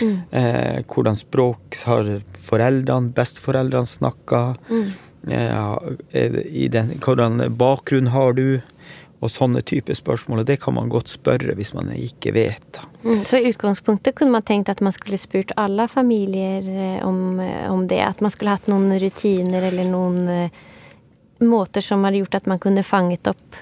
[0.00, 0.18] Mm.
[0.30, 4.44] Eh, hvordan språk har foreldrene, besteforeldrene snakka.
[4.72, 4.92] Mm.
[5.32, 8.60] Eh, hvordan bakgrunn har du?
[9.22, 10.42] Og sånne typer spørsmål.
[10.42, 12.80] Og det kan man godt spørre hvis man ikke vet.
[13.04, 17.40] Mm, så i utgangspunktet kunne man tenkt at man skulle spurt alle familier eh, om,
[17.40, 18.00] eh, om det?
[18.02, 20.64] At man skulle hatt noen rutiner eller noen uh,
[21.46, 23.60] måter som hadde gjort at man kunne fanget opp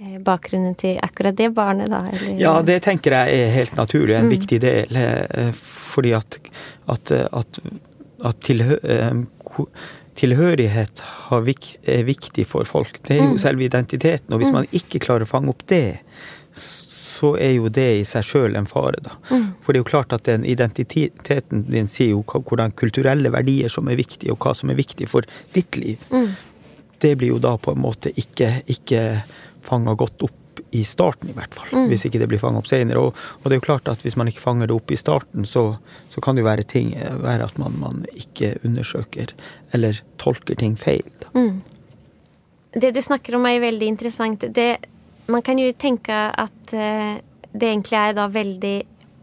[0.00, 2.06] uh, bakgrunnen til akkurat det barnet, da?
[2.08, 2.40] Eller?
[2.40, 4.34] Ja, det tenker jeg er helt naturlig, en mm.
[4.38, 4.96] viktig del.
[4.96, 5.52] Uh,
[5.92, 6.40] fordi at,
[6.88, 7.64] at, at,
[8.24, 8.80] at tilhø
[10.20, 11.02] tilhørighet
[11.32, 13.00] er viktig for folk.
[13.06, 13.40] Det er jo mm.
[13.42, 14.32] selve identiteten.
[14.34, 14.58] Og hvis mm.
[14.58, 16.00] man ikke klarer å fange opp det,
[17.20, 19.16] så er jo det i seg sjøl en fare, da.
[19.30, 19.46] Mm.
[19.60, 23.90] For det er jo klart at den identiteten din sier jo hvordan kulturelle verdier som
[23.92, 26.00] er viktige, og hva som er viktig for ditt liv.
[27.00, 29.04] Det blir jo da på en måte ikke, ikke
[29.64, 30.39] fanga godt opp
[30.76, 31.70] i starten, i hvert fall.
[31.72, 31.88] Mm.
[31.90, 33.02] Hvis ikke det blir fanget opp senere.
[33.02, 35.48] Og, og, det er jo klart at hvis man ikke fanger det opp i starten,
[35.48, 35.64] så,
[36.12, 36.92] så kan det jo være, ting,
[37.24, 39.34] være at man, man, ikke undersøker
[39.76, 41.06] eller tolker ting feil.
[41.34, 41.60] Mm.
[42.80, 44.46] Det du snakker om er veldig interessant.
[44.54, 44.70] Det,
[45.30, 47.18] man kan jo tenke at uh,
[47.50, 48.76] det egentlig er da veldig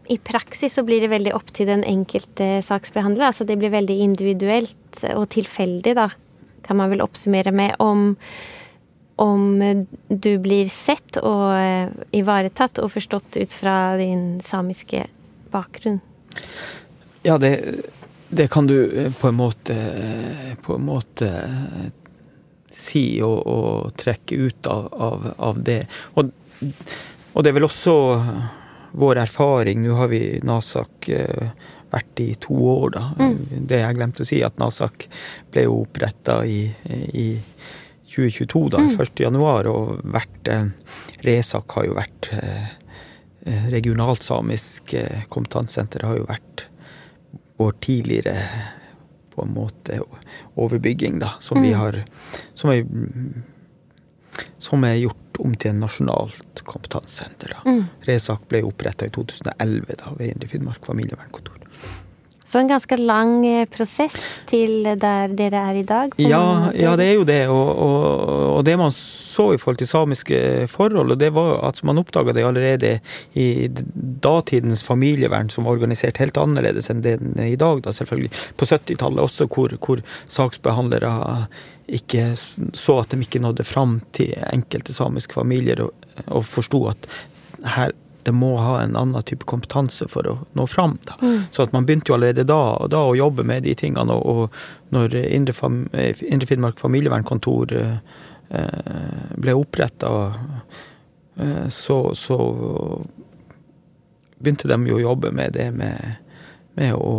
[0.08, 3.28] i praksis så blir det veldig opp til den enkelte saksbehandler.
[3.28, 6.08] Altså det blir veldig individuelt og tilfeldig, da,
[6.64, 8.14] kan man vel oppsummere med, om
[9.18, 15.06] om du blir sett og eh, ivaretatt og forstått ut fra din samiske
[15.50, 15.98] bakgrunn?
[17.26, 17.52] Ja, det,
[18.28, 19.76] det kan du eh, på en måte,
[20.62, 21.32] på en måte
[22.70, 25.80] si og, og trekke ut av, av, av det.
[26.14, 26.30] Og,
[27.32, 27.96] og, det er vel også
[28.98, 29.82] vår erfaring.
[29.82, 31.50] Nå har vi Nasak eh,
[31.90, 33.04] vært i to år, da.
[33.18, 33.66] Mm.
[33.68, 35.08] Det jeg glemte å si, at Nasak
[35.52, 36.66] ble jo oppretta i,
[37.18, 37.28] i
[38.18, 38.96] 2022, da, mm.
[39.00, 39.22] 1.
[39.24, 40.66] januar, og vært eh,
[41.26, 42.74] Resak har jo vært eh,
[43.48, 44.92] eh Regionalt samisk
[45.32, 46.66] kompetansesenter har jo vært
[47.58, 48.34] vår tidligere
[49.34, 50.00] på en måte
[50.58, 52.02] overbygging, da, som vi har
[52.54, 52.84] Som er,
[54.58, 57.54] som er gjort om til en nasjonalt kompetansesenter.
[57.54, 57.70] da.
[57.70, 57.84] Mm.
[58.08, 61.57] Resak ble oppretta i 2011 da, ved Indre Finnmark familievernkontor.
[62.48, 64.16] Så en ganske lang eh, prosess
[64.48, 66.14] til der dere er i dag?
[66.16, 67.42] Ja, ja, det er jo det.
[67.52, 68.06] Og, og,
[68.54, 70.40] og det man så i forhold til samiske
[70.72, 72.94] forhold, og det var at man oppdaga det allerede
[73.36, 73.68] i
[74.24, 78.32] datidens familievern, som var organisert helt annerledes enn det den er i dag, da selvfølgelig.
[78.56, 81.12] På 70-tallet også, hvor, hvor saksbehandlere
[82.00, 85.92] ikke så at de ikke nådde fram til enkelte samiske familier, og,
[86.26, 87.08] og forsto at
[87.76, 87.92] her
[88.28, 90.98] det må ha en annen type kompetanse for å nå fram.
[91.08, 91.16] Da.
[91.50, 94.12] Så at man begynte jo allerede da, da å jobbe med de tingene.
[94.12, 94.52] Og, og
[94.92, 97.96] når Indre, Fam Indre Finnmark familievernkontor eh,
[98.52, 100.12] eh, ble oppretta,
[101.40, 102.36] eh, så, så
[104.38, 105.98] begynte de jo å jobbe med det med,
[106.78, 107.14] med å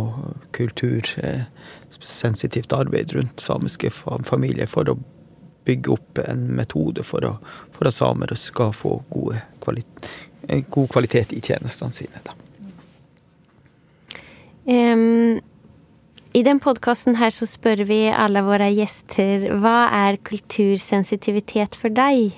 [0.56, 4.96] kultursensitivt arbeid rundt samiske fa- familier for å
[5.68, 7.36] bygge opp en metode for, å,
[7.76, 10.08] for at samer skal få gode kvalitet,
[10.70, 12.20] god kvalitet i tjenestene sine.
[12.24, 12.32] Da.
[14.70, 15.40] Um,
[16.34, 22.30] I den podkasten her så spør vi alle våre gjester hva er kultursensitivitet for deg?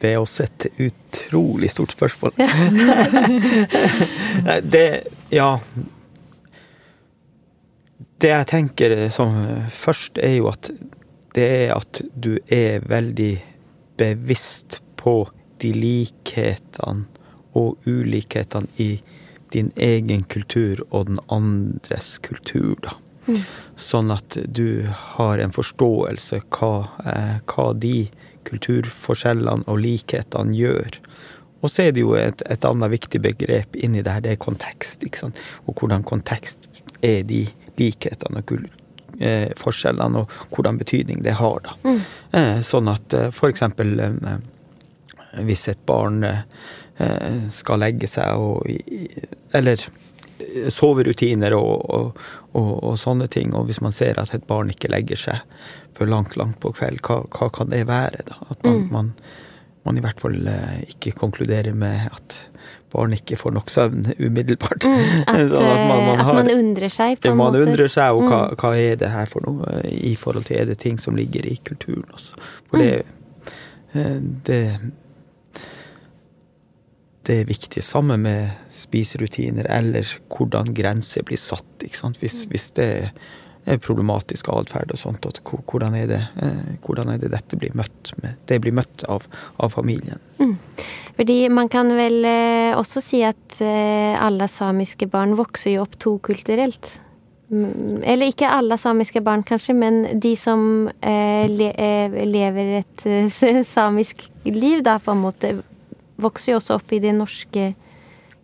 [0.00, 2.32] Det er også et utrolig stort spørsmål.
[4.74, 4.88] Det
[5.32, 5.56] Ja.
[8.20, 9.34] Det jeg tenker som
[9.68, 10.70] først, er jo at
[11.34, 13.44] det er at du er veldig
[13.98, 15.28] bevisst på
[15.64, 17.08] de likhetene
[17.54, 18.98] og ulikhetene i
[19.54, 22.96] din egen kultur og den andres kultur, da.
[23.80, 26.72] Sånn at du har en forståelse hva,
[27.08, 28.10] eh, hva de
[28.44, 30.98] kulturforskjellene og likhetene gjør.
[31.62, 34.42] Og så er det jo et, et annet viktig begrep inni det her, det er
[34.44, 35.06] kontekst.
[35.06, 35.40] ikke sant?
[35.64, 36.68] Og hvordan kontekst
[37.00, 37.46] er de
[37.80, 38.80] likhetene og kultur
[39.20, 41.60] eh, forskjellene, og hvordan betydning det har.
[41.64, 41.94] da.
[42.32, 44.36] Eh, sånn at eh, eksempel eh,
[45.42, 48.66] hvis et barn eh, skal legge seg og
[49.54, 49.80] Eller
[50.38, 52.20] eh, soverutiner og, og,
[52.54, 53.54] og, og sånne ting.
[53.54, 55.42] Og hvis man ser at et barn ikke legger seg
[55.94, 58.24] før langt, langt på kveld, hva, hva kan det være?
[58.30, 58.40] da?
[58.50, 59.12] At man, man,
[59.86, 62.40] man i hvert fall eh, ikke konkluderer med at
[62.94, 64.84] barn ikke får nok søvn umiddelbart.
[65.26, 67.58] At, at, man, man har- man undrer seg, på en man måte.
[67.64, 70.68] Man undrer seg, og hva, hva er det her for noe i forhold til Er
[70.70, 72.38] det ting som ligger i kulturen også?
[72.70, 72.92] For det,
[73.94, 74.40] Mm.
[74.46, 74.60] det
[77.24, 81.84] det er viktig, sammen med spiserutiner eller hvordan grenser blir satt.
[81.84, 82.12] Ikke?
[82.20, 82.88] Hvis, hvis det
[83.64, 88.12] er problematisk atferd og sånt, hvordan er, det, eh, hvordan er det dette blir møtt
[88.20, 88.36] med?
[88.48, 89.24] Det blir møtt av,
[89.56, 90.20] av familien.
[91.16, 95.96] Fordi man kan vel eh, også si at eh, alle samiske barn vokser jo opp
[96.02, 96.90] tokulturelt.
[97.54, 101.70] Mm, Eller ikke alle samiske barn, kanskje, men de som eh, le,
[102.26, 103.06] lever et
[103.76, 105.54] samisk liv, da, på en måte,
[106.16, 107.74] vokser jo også opp i det norske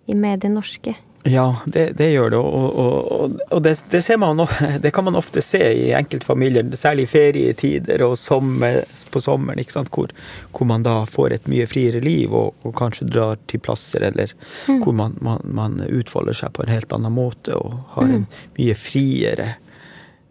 [0.07, 0.97] i- med det norske.
[1.29, 2.39] Ja, det, det gjør det.
[2.39, 4.41] Og, og, og, det, det, ser man,
[4.83, 8.81] det kan man ofte se i enkeltfamilier, særlig i ferietider og sommer,
[9.13, 9.61] på sommeren?
[9.93, 10.15] Hvor,
[10.51, 14.33] hvor man da får et mye friere liv og, og kanskje drar til plasser eller
[14.67, 18.75] hvor man, man, man utfolder seg på en helt annen måte og har en mye
[18.81, 19.55] friere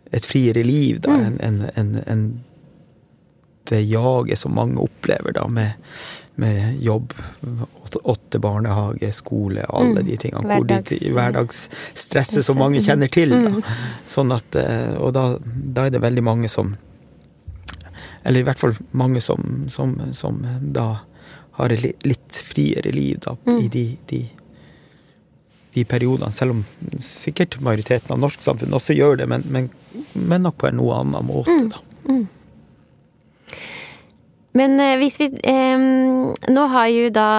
[0.09, 2.21] et friere liv da, enn en, en, en
[3.69, 5.75] det jaget som mange opplever da, med,
[6.39, 7.13] med jobb,
[8.03, 10.45] åtte, barnehage, skole, alle de tingene.
[10.55, 13.29] hvor de- Hverdags- Hverdagsstresset som mange kjenner til.
[13.35, 13.61] Da.
[14.07, 16.75] Sånn at, eh, og da, da er det veldig mange som
[18.25, 20.41] Eller i hvert fall mange som, som, som
[20.75, 20.99] da
[21.59, 24.29] har et litt friere liv da, i de, de
[25.73, 26.65] de periodene, selv om
[26.99, 29.67] sikkert majoriteten av norsk samfunn også gjør det, men, men,
[30.15, 31.53] men nok på en noe annen måte.
[31.69, 31.79] Da.
[34.59, 35.87] Men eh, hvis vi eh,
[36.53, 37.29] Nå har jo da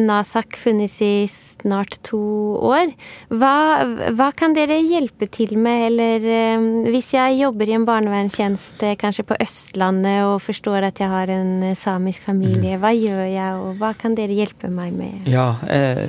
[0.00, 1.14] Nasak funnes i
[1.60, 2.20] snart to
[2.64, 2.92] år.
[3.28, 3.54] Hva,
[4.16, 9.26] hva kan dere hjelpe til med, eller eh, hvis jeg jobber i en barnevernstjeneste kanskje
[9.28, 13.80] på Østlandet og forstår at jeg har en eh, samisk familie, hva gjør jeg, og
[13.80, 15.28] hva kan dere hjelpe meg med?
[15.30, 16.06] Ja, eh,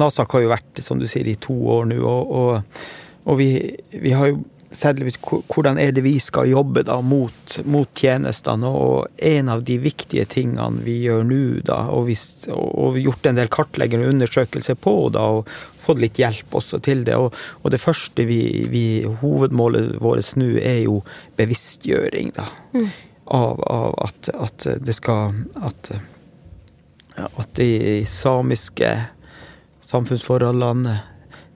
[0.00, 2.84] Nasak har jo vært, som du sier, i to år nå, og, og,
[3.28, 3.52] og vi,
[3.92, 4.40] vi har jo
[4.72, 8.66] hvor- hvordan er det vi skal jobbe da mot, mot tjenestene.
[8.66, 13.36] Og en av de viktige tingene vi gjør nå, da, og, hvis, og gjort en
[13.36, 15.46] del kartleggende undersøkelser på, da, og
[15.82, 17.14] fått litt hjelp også til det.
[17.16, 18.84] Og, og det første vi, vi
[19.22, 21.02] Hovedmålet vårt nå er jo
[21.36, 22.48] bevisstgjøring, da.
[23.32, 25.32] Av, av at, at det skal
[25.62, 25.92] At,
[27.16, 28.88] at de samiske
[29.84, 31.00] samfunnsforholdene,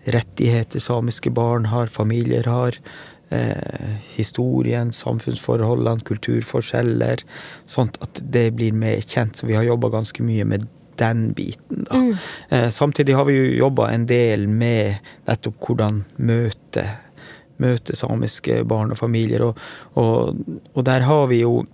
[0.07, 2.79] rettigheter samiske barn har, familier har,
[3.29, 7.25] eh, historien, samfunnsforholdene, kulturforskjeller.
[7.67, 9.37] Sånt at det blir mer kjent.
[9.37, 11.97] Så vi har jobba ganske mye med den biten, da.
[11.97, 12.17] Mm.
[12.49, 16.87] Eh, samtidig har vi jo jobba en del med nettopp hvordan møte,
[17.61, 19.59] møte samiske barn og familier, og,
[19.95, 20.41] og,
[20.73, 21.67] og, der har vi jo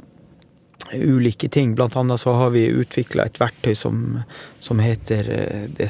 [0.92, 1.74] ulike ting.
[1.74, 4.22] Blant annet så har vi utvikla et verktøy som,
[4.60, 5.88] som heter eh, det,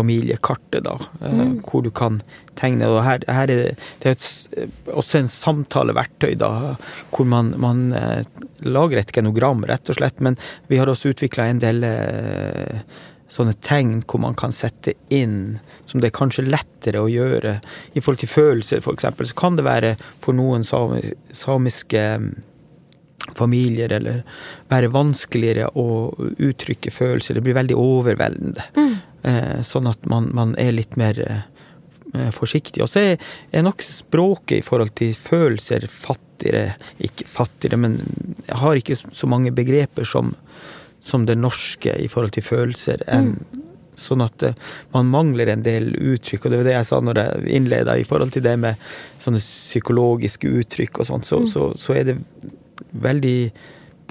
[0.00, 0.96] familiekartet, da.
[1.20, 1.54] Eh, mm.
[1.66, 2.20] Hvor du kan
[2.58, 2.88] tegne.
[2.90, 6.74] Og her, her er det, er et, også en samtaleverktøy, da.
[7.12, 8.24] Hvor man, man eh,
[8.66, 10.20] lager et genogram, rett og slett.
[10.24, 10.40] Men
[10.72, 12.84] vi har også utvikla en del eh,
[13.30, 17.60] sånne tegn hvor man kan sette inn, som det er kanskje lettere å gjøre
[17.94, 19.06] i forhold til følelser, f.eks.
[19.30, 22.06] Så kan det være for noen samiske
[23.36, 24.22] familier, eller
[24.70, 26.10] være vanskeligere å
[26.40, 27.36] uttrykke følelser.
[27.36, 28.66] Det blir veldig overveldende.
[28.76, 28.96] Mm.
[29.22, 32.82] Eh, sånn at man, man, er litt mer eh, forsiktig.
[32.84, 37.98] Og så er, er nok språket i forhold til følelser fattigere Ikke fattigere, men
[38.46, 40.32] jeg har ikke så mange begreper som,
[41.04, 43.04] som det norske i forhold til følelser.
[43.06, 43.66] enn mm.
[44.00, 44.54] Sånn at uh,
[44.94, 48.06] man mangler en del uttrykk, og det var det jeg sa når jeg innleda i
[48.08, 48.78] forhold til det med
[49.20, 51.48] sånne psykologiske uttrykk og sånn, så, mm.
[51.50, 52.14] så, så, er det
[52.96, 53.34] veldig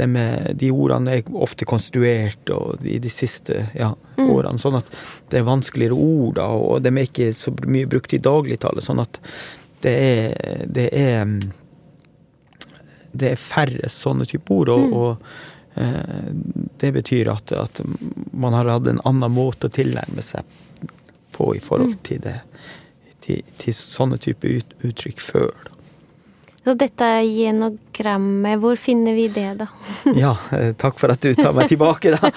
[0.07, 4.27] med De ordene er ofte konstruert og i de siste ja, mm.
[4.29, 4.91] årene, sånn at
[5.29, 8.83] det er vanskeligere ord, da, og de er ikke så mye brukt i dagligtale.
[8.85, 9.19] Sånn at
[9.83, 11.33] det er, det er
[13.11, 14.93] det er færre sånne type ord, og, mm.
[14.99, 16.27] og eh,
[16.81, 17.81] det betyr at, at,
[18.31, 20.45] man har hatt en annen måte å tilnærme seg
[21.35, 22.03] på i forhold mm.
[22.05, 22.37] til det
[23.23, 24.49] til, til sånne type
[24.85, 25.51] uttrykk før.
[25.65, 25.78] Da.
[26.59, 29.67] Så dette genogrammet, hvor finner vi det, da?
[30.23, 32.31] ja, eh, takk for at du tar meg tilbake, da.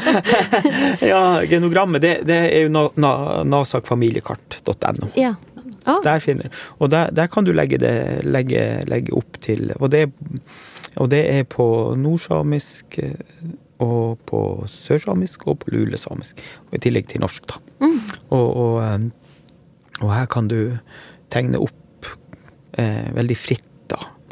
[1.12, 3.14] ja, genogrammet, det, det er jo na, na,
[3.48, 5.10] nasakfamiliekart.no.
[5.18, 5.34] Ja.
[5.82, 5.98] Ah.
[5.98, 6.46] Der finner
[6.78, 10.04] Og der, der, kan du legge det legge, legge opp til og det,
[10.94, 11.66] og det, er på
[11.98, 13.16] nordsamisk eh,
[13.82, 16.38] og på sørsamisk og på lulesamisk.
[16.68, 17.58] Og i tillegg til norsk, da.
[17.82, 17.98] Mm.
[18.28, 19.08] Og, og, eh,
[20.04, 20.76] og, her kan du
[21.32, 22.12] tegne opp
[22.78, 23.71] eh, veldig fritt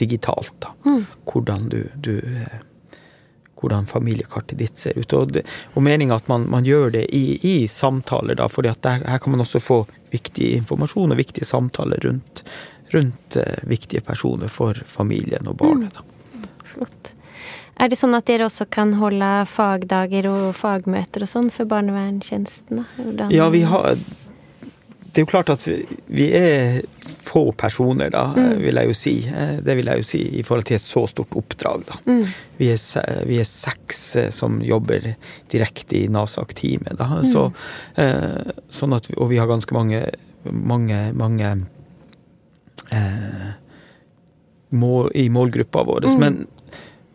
[0.00, 0.56] digitalt.
[0.64, 0.74] da.
[0.88, 1.06] Mm.
[1.28, 2.14] Hvordan du, du
[3.60, 5.12] hvordan familiekartet ditt ser ut.
[5.12, 9.18] Og, det, og meninga at man, man, gjør det i, i samtaler, da, for her
[9.20, 12.44] kan man også få viktig informasjon og viktige samtaler rundt,
[12.94, 15.98] rundt uh, viktige personer for familien og barnet.
[15.98, 16.06] Da.
[16.40, 16.48] Mm.
[16.72, 17.12] Flott.
[17.80, 22.82] Er det sånn at dere også kan holde fagdager og fagmøter og sånn for barnevernstjenesten?
[23.32, 23.96] Ja, vi har
[25.10, 25.64] det er jo klart at
[26.06, 26.82] vi er
[27.26, 28.60] få personer, da, mm.
[28.62, 29.14] vil jeg jo si.
[29.26, 31.98] Eh, det vil jeg jo si i forhold til et så stort oppdrag, da.
[32.06, 32.22] Mm.
[32.60, 35.12] Vi, er, vi, er, seks eh, som jobber
[35.50, 37.08] direkte i NASAK-teamet, da.
[37.18, 37.26] Mm.
[37.32, 37.48] Så,
[38.02, 40.04] eh, sånn at, og vi har ganske mange,
[40.46, 41.52] mange, mange
[42.94, 43.50] eh,
[44.70, 46.06] mål, i målgruppa vår.
[46.06, 46.22] Mm.
[46.22, 46.40] Men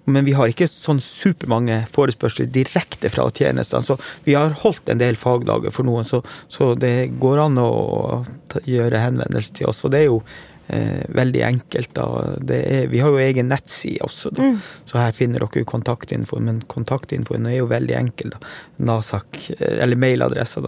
[0.05, 3.85] men vi har ikke sånn supermange forespørsler direkte fra tjenestene.
[3.85, 7.69] Så vi har holdt en del fagdager for noen, så, så det går an å
[8.51, 9.81] ta, gjøre henvendelse til oss.
[9.85, 10.19] Og det er jo
[10.67, 11.93] eh, veldig enkelt.
[11.97, 12.07] da.
[12.45, 14.51] Er, vi har jo egen nettside også, da.
[14.51, 14.61] Mm.
[14.85, 16.39] så her finner dere kontaktinfo.
[16.43, 18.35] Men kontaktinfoen er jo veldig enkel.
[18.37, 18.55] da.
[18.93, 20.61] Nasak, eh, eller mailadressa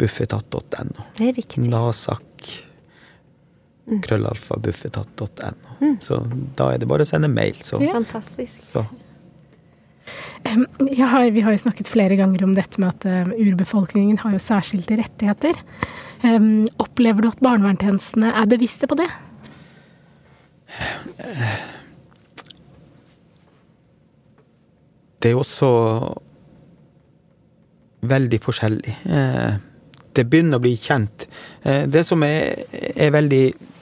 [0.00, 1.10] buffetatt.no.
[1.18, 1.68] Det er riktig.
[1.70, 2.33] Nasak
[3.86, 4.02] mm.
[4.02, 4.58] krøllalfa
[5.80, 5.96] Mm.
[6.00, 6.20] Så
[6.56, 7.56] da er det bare å sende mail.
[7.62, 7.80] Så.
[7.82, 7.92] Ja.
[7.98, 8.62] Fantastisk.
[8.62, 8.84] Så.
[10.44, 14.42] Har, vi har jo snakket flere ganger om dette med at uh, urbefolkningen har jo
[14.42, 15.56] særskilte rettigheter.
[16.24, 19.08] Um, opplever du at barnevernstjenestene er bevisste på det?
[25.20, 25.70] Det er jo også
[28.04, 28.96] veldig forskjellig.
[29.08, 29.56] Uh,
[30.14, 31.24] det begynner å bli kjent.
[31.64, 33.73] Uh, det som er, er veldig Eh,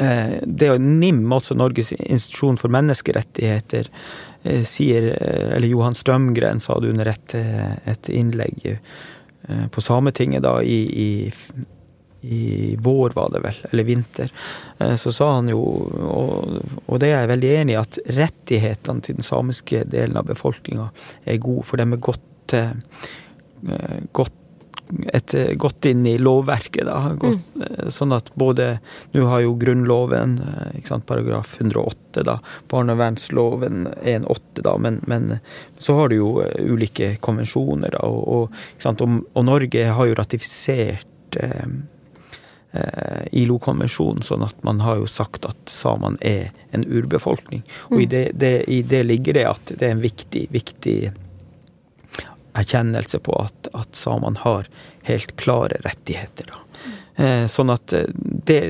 [0.00, 3.90] det er NIM, altså Norges institusjon for menneskerettigheter,
[4.42, 7.34] eh, sier eh, Eller Johan Strømgren sa det under et,
[7.90, 8.76] et innlegg
[9.74, 11.30] på Sametinget da i, i,
[12.22, 12.40] i,
[12.78, 14.28] vår, var det vel, eller vinter.
[15.00, 15.58] Så sa han jo,
[16.04, 20.28] og, og det er jeg veldig enig i, at rettighetene til den samiske delen av
[20.28, 20.90] befolkninga
[21.24, 22.54] er gode, for de er godt,
[24.20, 24.39] godt
[25.12, 26.86] et, eh, gått inn i lovverket.
[26.86, 27.12] Da.
[27.18, 27.66] Gått, mm.
[27.66, 28.78] Eh, sånn at både
[29.12, 32.38] Nå har jo Grunnloven, eh, sant, paragraf 108, da.
[32.68, 34.76] Barnevernsloven 1.8, da.
[34.78, 35.38] Men, men,
[35.78, 38.04] så har du jo ulike konvensjoner, da.
[38.06, 41.66] Og, og, og, og Norge har jo ratifisert eh,
[43.32, 47.64] ILO-konvensjonen, sånn at man har jo sagt at samene er en urbefolkning.
[47.90, 48.12] Og i mm.
[48.12, 50.98] det, det, i det ligger det at det er en viktig, viktig
[52.58, 54.68] erkjennelse på at, at samene har
[55.08, 56.50] helt klare rettigheter.
[57.16, 57.94] Eh, sånn at
[58.50, 58.60] det,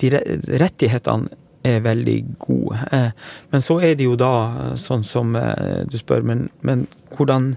[0.00, 0.10] de
[0.62, 2.78] rettighetene er veldig gode.
[3.52, 5.36] Men så er det jo da sånn som
[5.86, 7.52] du spør, men, men hvordan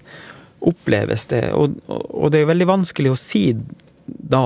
[0.66, 1.48] oppleves det?
[1.58, 3.48] Og, og, det er veldig vanskelig å si
[4.06, 4.44] da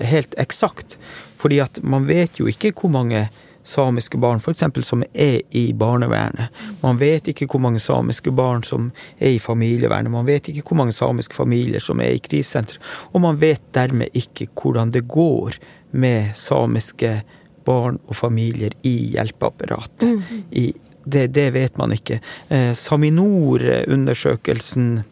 [0.00, 0.96] helt eksakt,
[1.40, 3.26] fordi at man vet jo ikke hvor mange
[3.64, 4.86] samiske barn f.eks.
[4.86, 6.48] som er i barnevernet.
[6.82, 10.12] Man vet ikke hvor mange samiske barn som er i familievernet.
[10.12, 12.76] Man vet ikke hvor mange samiske familier som er i krisesenter.
[13.12, 15.50] Og man vet dermed ikke hvordan det går
[15.92, 17.22] med samiske
[17.64, 20.08] barn og familier i hjelpeapparatet.
[20.08, 20.22] Mm.
[20.50, 22.20] I, det, det, vet man ikke.
[22.48, 25.02] Eh, Saminor-undersøkelsen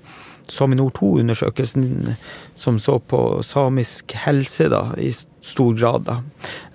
[0.51, 2.15] Saminor 2-undersøkelsen
[2.55, 5.13] som så på samisk helse da, i
[5.45, 6.03] stor grad.
[6.09, 6.23] da.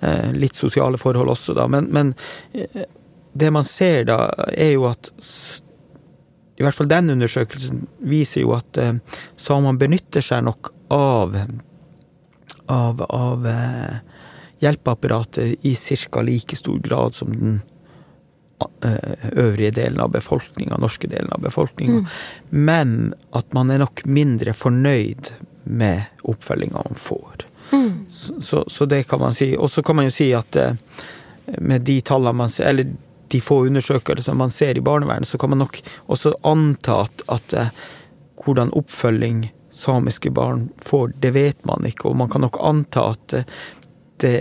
[0.00, 1.66] Eh, litt sosiale forhold også, da.
[1.68, 2.14] Men, men
[2.52, 2.86] eh,
[3.32, 4.18] det man ser da,
[4.52, 5.12] er jo at
[6.56, 8.96] i hvert fall den undersøkelsen viser jo at eh,
[9.36, 11.36] samene benytter seg nok av
[12.66, 13.44] av, av
[14.58, 15.74] hjelpeapparatet i
[16.10, 16.22] ca.
[16.22, 17.60] like stor grad som den
[18.84, 21.92] Eh, øvrige delen av befolkninga, norske delen av befolkninga.
[21.92, 22.06] Mm.
[22.48, 25.32] Men at man er nok mindre fornøyd
[25.64, 27.44] med oppfølginga man får.
[28.10, 29.56] Så, så, så, det kan man si.
[29.56, 30.78] Og så kan man jo si at eh,
[31.58, 32.94] med de tallene man ser, eller
[33.28, 37.56] de få undersøkelsene man ser i barnevernet, så kan man nok også anta at, at
[37.58, 37.72] eh,
[38.44, 42.08] hvordan oppfølging samiske barn får, det vet man ikke.
[42.08, 43.40] Og man kan nok anta at
[44.22, 44.38] det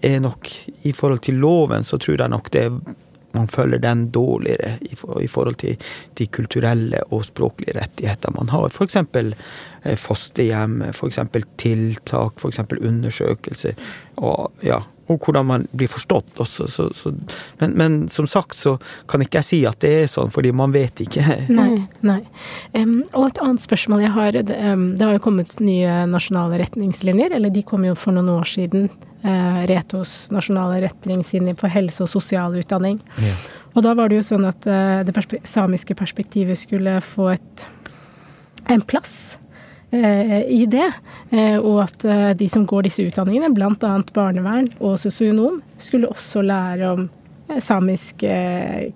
[0.00, 0.48] er nok
[0.86, 2.68] I forhold til loven så tror jeg nok det
[3.36, 4.78] man følger den dårligere
[5.20, 5.76] i forhold til
[6.18, 8.70] de kulturelle og språklige rettigheter man har.
[8.72, 8.96] F.eks.
[9.88, 11.18] Eh, fosterhjem, f.eks.
[11.56, 12.60] tiltak, f.eks.
[12.78, 13.78] undersøkelser.
[14.20, 16.66] Og, ja, og hvordan man blir forstått også.
[16.68, 17.12] Så, så,
[17.60, 18.76] men, men, som sagt så
[19.08, 21.24] kan ikke jeg si at det er sånn, fordi man vet ikke.
[21.58, 21.86] Nei.
[22.04, 22.20] nei.
[22.76, 24.40] Um, og et annet spørsmål jeg har.
[24.50, 28.34] Det, um, det har jo kommet nye nasjonale retningslinjer, eller de kom jo for noen
[28.38, 33.00] år siden Uh, Retos nasjonale retningslinjer for helse og sosial utdanning.
[33.18, 33.32] Ja.
[33.74, 37.64] Og da var det jo sånn at uh, det perspe samiske perspektivet skulle få et,
[38.70, 39.16] en plass
[39.90, 40.90] i det.
[41.30, 43.94] Eh, og at eh, de som går disse utdanningene, bl.a.
[44.14, 47.06] barnevern og sosionom, skulle også lære om
[47.48, 48.24] eh, samisk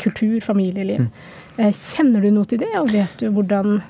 [0.03, 1.07] kultur, familieliv.
[1.07, 1.72] Mm.
[1.72, 3.80] Kjenner du noe til det, og vet du hvordan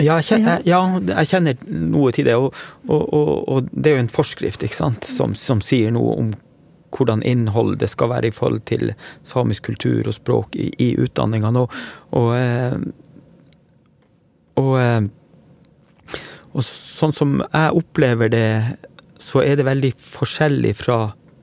[0.00, 0.78] ja jeg, kjenner, ja,
[1.10, 2.36] jeg kjenner noe til det.
[2.38, 2.54] Og,
[2.88, 6.30] og, og, og, det er jo en forskrift ikke sant, som, som, sier noe om
[6.96, 8.94] hvordan innhold det skal være i forhold til
[9.28, 11.66] samisk kultur og språk i, i utdanningene.
[11.66, 11.76] Og,
[12.18, 12.80] og, eh,
[16.52, 18.46] og, sånn som jeg opplever det,
[19.20, 21.00] så er det veldig forskjellig fra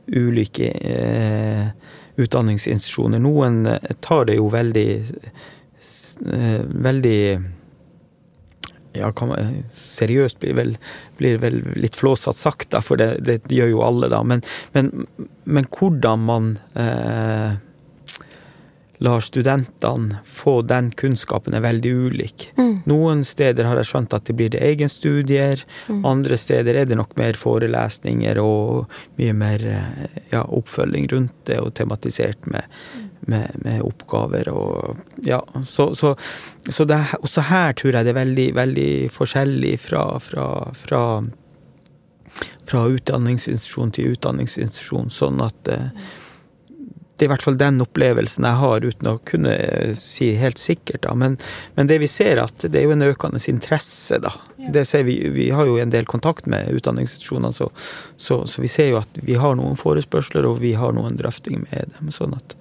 [0.08, 1.68] ulike eh,
[2.18, 3.22] utdanningsinstitusjoner.
[3.22, 3.62] Noen
[4.04, 7.20] tar det jo veldig eh, veldig
[8.98, 10.74] ja, man, seriøst blir vel,
[11.20, 14.24] blir vel, litt flåsatt sagt, da, for det, det, gjør jo alle, da.
[14.26, 14.42] Men,
[14.74, 14.92] men,
[15.46, 17.60] men hvordan man eh,
[18.98, 22.48] lar studentene få den kunnskapen, er veldig ulik.
[22.58, 22.82] Mm.
[22.90, 25.62] Noen steder har jeg skjønt at det blir det egenstudier.
[25.88, 26.02] Mm.
[26.08, 28.88] Andre steder er det nok mer forelesninger og
[29.22, 32.66] mye mer eh, ja, oppfølging rundt det, og tematisert med,
[33.30, 36.16] med, med oppgaver og Ja, så, så,
[36.70, 41.04] så det, også her tror jeg det er veldig, veldig forskjellig fra, fra, fra,
[42.66, 46.08] fra utdanningsinstitusjon til utdanningsinstitusjon, sånn at eh,
[47.18, 49.56] det er i hvert fall den opplevelsen jeg har, uten å kunne
[49.98, 51.02] si helt sikkert.
[51.08, 51.16] Da.
[51.18, 51.40] Men,
[51.74, 54.36] men det vi ser, at det er jo en økende interesse, da.
[54.74, 57.72] Det ser vi, vi har jo en del kontakt med utdanningsinstitusjonene, så,
[58.22, 61.66] så, så, vi ser jo at vi har noen forespørsler, og vi har noen drøftinger
[61.66, 62.14] med dem.
[62.14, 62.58] sånn at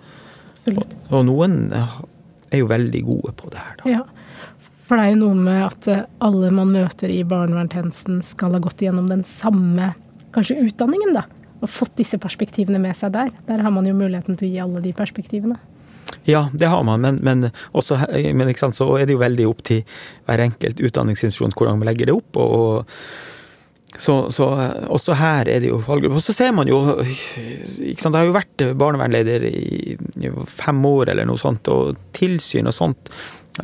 [0.67, 0.83] og,
[1.13, 3.93] og, noen er jo veldig gode på det her, da.
[3.99, 4.05] Ja.
[4.87, 8.61] For det er jo noe med at eh, alle man møter i barnevernstjenesten skal ha
[8.63, 9.93] gått igjennom den samme
[10.35, 11.27] kanskje utdanningen, da
[11.61, 13.33] og fått disse perspektivene med seg der.
[13.49, 15.59] Der har man jo muligheten til å gi alle de perspektivene.
[16.27, 17.99] Ja, det har man, men, men, også,
[18.35, 19.83] men så er det jo veldig opp til
[20.27, 22.39] hver enkelt utdanningsinstitusjon hvordan man legger det opp.
[22.43, 23.35] og, og
[23.99, 24.47] så, så,
[24.93, 26.19] også her er det jo fallgrupper.
[26.19, 31.13] Og så ser man jo ikke sant, Jeg har jo vært barnevernleder i fem år
[31.13, 33.13] eller noe sånt, og tilsyn og sånt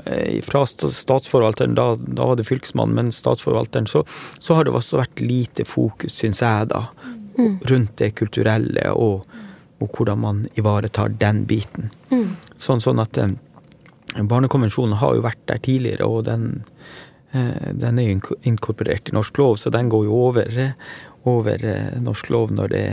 [0.05, 4.05] eh, fra statsforvalteren, da, da var det fylkesmannen, men statsforvalteren, så,
[4.38, 6.86] så har det også vært lite fokus, syns jeg, da,
[7.39, 7.55] mm.
[7.70, 9.24] rundt det kulturelle og,
[9.78, 11.91] og, hvordan man ivaretar den biten.
[12.11, 12.37] Mm.
[12.61, 13.35] Sånn, sånn, at eh,
[14.18, 16.62] Barnekonvensjonen har jo vært der tidligere, og den,
[17.33, 20.62] eh, den er jo inkorporert i norsk lov, så den går jo over,
[21.28, 22.87] over eh, norsk lov når det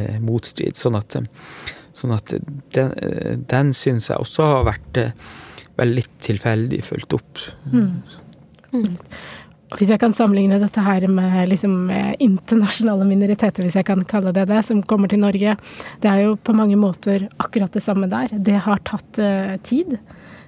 [0.00, 0.78] er motstrid.
[0.80, 1.18] Sånn at,
[1.94, 2.36] sånn at
[2.76, 2.94] den,
[3.50, 5.04] den syns jeg også har vært
[5.74, 7.40] vel litt tilfeldig fulgt opp.
[7.72, 8.02] Mm.
[8.74, 9.18] Absolutt.
[9.72, 11.88] Hvis jeg kan sammenligne dette her med liksom,
[12.22, 15.56] internasjonale minoriteter, hvis jeg kan kalle det det, som kommer til Norge,
[16.02, 18.34] det er jo på mange måter akkurat det samme der.
[18.34, 19.96] Det har tatt uh, tid.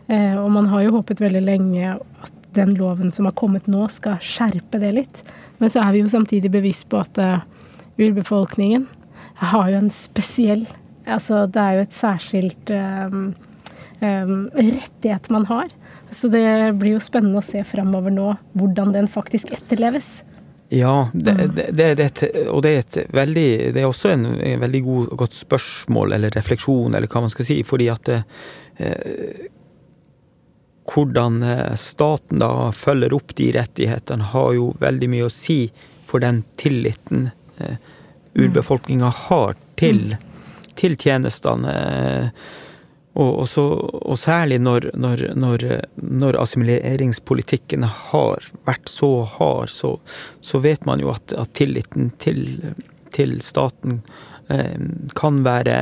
[0.07, 3.89] Uh, og man har jo håpet veldig lenge at den loven som har kommet nå,
[3.93, 5.23] skal skjerpe det litt.
[5.59, 7.43] Men så er vi jo samtidig bevisst på at uh,
[7.99, 8.87] urbefolkningen
[9.53, 10.67] har jo en spesiell
[11.07, 13.29] Altså det er jo et særskilt um,
[14.03, 15.69] um, rettighet man har.
[16.17, 20.23] Så det blir jo spennende å se framover nå hvordan den faktisk etterleves.
[20.73, 21.51] Ja, det, mm.
[21.55, 25.13] det, det, det, og det er et veldig Det er også en, en veldig god,
[25.21, 29.45] godt spørsmål eller refleksjon, eller hva man skal si, fordi at eh,
[30.87, 35.61] Hvordan eh, staten da følger opp de rettighetene, har jo veldig mye å si
[36.07, 37.79] for den tilliten eh,
[38.39, 40.71] urbefolkninga har til, mm.
[40.79, 41.75] til tjenestene.
[41.75, 42.47] Eh,
[43.17, 43.65] og, og, så,
[44.05, 45.65] og særlig når, når, når,
[45.97, 49.95] når, assimileringspolitikken har vært så hard, så,
[50.45, 52.75] så vet man jo at, at tilliten til,
[53.17, 54.03] til staten
[54.53, 54.77] eh,
[55.17, 55.79] kan være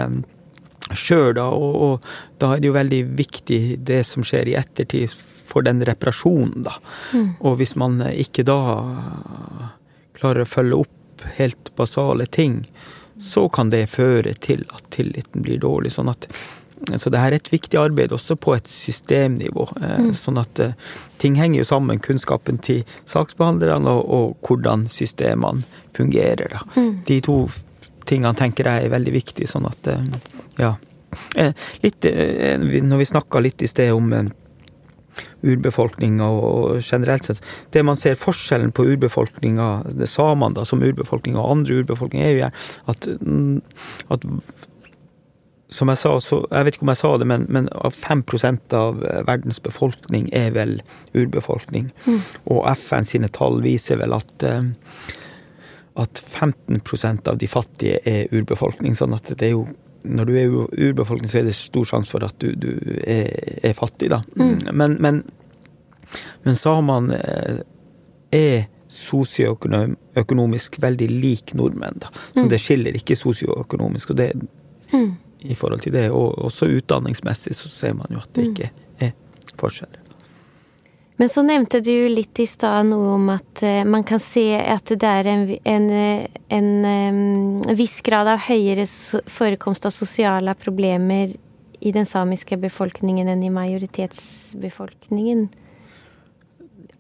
[0.95, 1.51] skjør, da.
[1.51, 5.11] Og, og, da er det jo veldig viktig det som skjer i ettertid
[5.45, 6.74] for den reparasjonen, da.
[7.12, 7.30] Mm.
[7.43, 8.61] Og hvis man ikke da
[10.14, 12.62] klarer å følge opp helt basale ting,
[13.20, 15.95] så kan det føre til at tilliten blir dårlig.
[15.95, 16.26] Sånn at
[16.97, 19.66] så det her er et viktig arbeid også på et systemnivå.
[19.80, 20.12] Eh, mm.
[20.18, 20.74] Sånn at eh,
[21.22, 22.03] ting henger jo sammen.
[22.05, 25.64] Kunnskapen til saksbehandlerne og, og hvordan systemene
[25.97, 26.57] fungerer.
[26.57, 26.64] Da.
[26.76, 26.91] Mm.
[27.09, 27.39] De to
[28.09, 30.09] tingene tenker jeg er veldig viktige, sånn at eh,
[30.61, 30.74] ja.
[31.78, 34.09] Litt, når vi snakka litt i sted om
[35.47, 37.39] urbefolkninga og generelt sett
[37.70, 39.68] Det man ser forskjellen på urbefolkninga,
[40.11, 42.51] samene som urbefolkning og andre urbefolkninger, er jo
[42.91, 43.62] at, mm,
[44.11, 44.26] at
[45.75, 49.01] som jeg sa, så, jeg vet ikke om jeg sa det, men, men 5% av
[49.03, 50.77] eh, verdens befolkning er vel
[51.18, 51.89] urbefolkning.
[52.07, 52.20] Mm.
[52.55, 54.62] Og FN sine tall viser vel at, eh,
[55.99, 56.79] at 15
[57.31, 58.95] av de fattige er urbefolkning.
[58.99, 59.66] Sånn at det er jo
[60.05, 62.77] når du er urbefolkning, så er det stor sjanse for at du, du
[63.09, 63.33] er,
[63.64, 64.20] er, fattig, da.
[64.37, 64.59] Mm.
[64.77, 65.22] Men, men,
[66.45, 67.59] men samene eh,
[68.37, 72.12] er sosioøkonomisk veldig lik nordmenn, da.
[72.37, 72.51] Så mm.
[72.53, 74.12] det skiller ikke sosioøkonomisk.
[74.12, 74.31] Og det,
[74.93, 76.09] mm i forhold til det.
[76.11, 78.51] Og også utdanningsmessig så ser man jo at det mm.
[78.53, 78.70] ikke
[79.05, 79.12] er
[79.61, 80.01] forskjeller.
[81.16, 84.90] Men så nevnte du litt i stad noe om at uh, man kan se at
[84.90, 85.90] det er en, en,
[86.59, 88.86] en viss grad av høyere
[89.30, 91.36] forekomst av sosiale problemer
[91.84, 95.47] i den samiske befolkningen enn i majoritetsbefolkningen.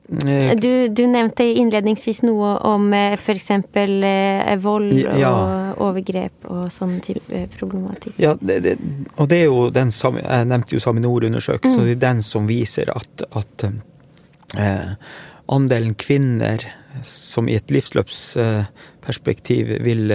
[0.08, 3.50] Eh, du, du, nevnte innledningsvis noe om eh, f.eks.
[3.50, 5.30] Eh, vold ja.
[5.30, 8.12] og overgrep og sånn type problematikk.
[8.20, 8.74] Ja, det, det,
[9.16, 11.86] og det er jo den Jeg nevnte jo Saminor-undersøkelsen, mm.
[11.88, 13.64] det er den som viser at, at
[14.60, 14.92] eh,
[15.48, 16.60] andelen kvinner
[17.02, 20.12] som i et livsløpsperspektiv vil,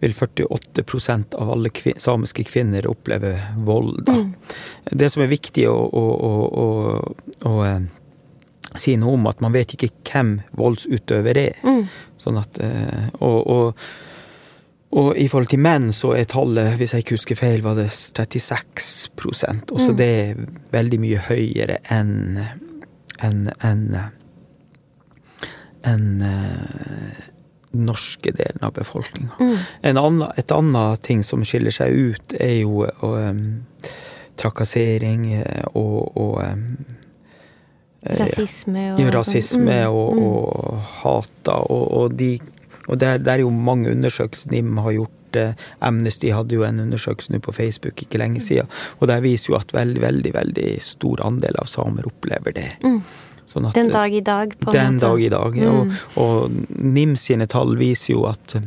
[0.00, 3.36] vil 48% av alle kvin samiske kvinner oppleve
[3.68, 4.08] vold.
[4.08, 4.32] Mm.
[4.96, 6.04] Det som er viktig å, å,
[6.64, 6.66] å,
[7.52, 7.54] å
[8.78, 11.60] si noe om at man vet ikke hvem voldsutøver er.
[11.66, 11.84] Mm.
[12.20, 13.84] Sånn at, eh, og, og,
[14.94, 17.90] og, i forhold til menn så er tallet, hvis jeg ikke husker feil, var det
[17.92, 19.98] 36% Også mm.
[20.00, 20.42] det er
[20.74, 22.42] veldig mye høyere enn
[23.22, 23.84] enn en,
[25.86, 27.20] en, uh,
[27.70, 29.36] norske delen av befolkninga.
[29.38, 30.24] Mm.
[30.36, 33.62] et annet ting som skiller seg ut, er jo um,
[34.36, 35.28] trakassering
[35.78, 36.66] og, og um,
[38.04, 39.94] Rasisme og ja, rasisme mm.
[39.96, 40.24] og, mm.
[40.28, 41.58] og hata.
[41.72, 42.38] Og, og, de,
[42.86, 45.20] og det, er, jo mange undersøkelser NIM har gjort.
[45.82, 48.46] Amnesty hadde jo en undersøkelse nå på Facebook ikke lenge mm.
[48.46, 48.74] siden.
[49.00, 52.68] Og der viser jo at veldig, veldig veldig stor andel av samer opplever det.
[52.84, 53.00] Mm.
[53.50, 54.94] Sånn at, den dag i dag, på en den måte.
[54.94, 55.58] Den dag i dag.
[55.58, 55.74] Mm.
[55.74, 58.58] Og, og, NIM sine tall viser jo at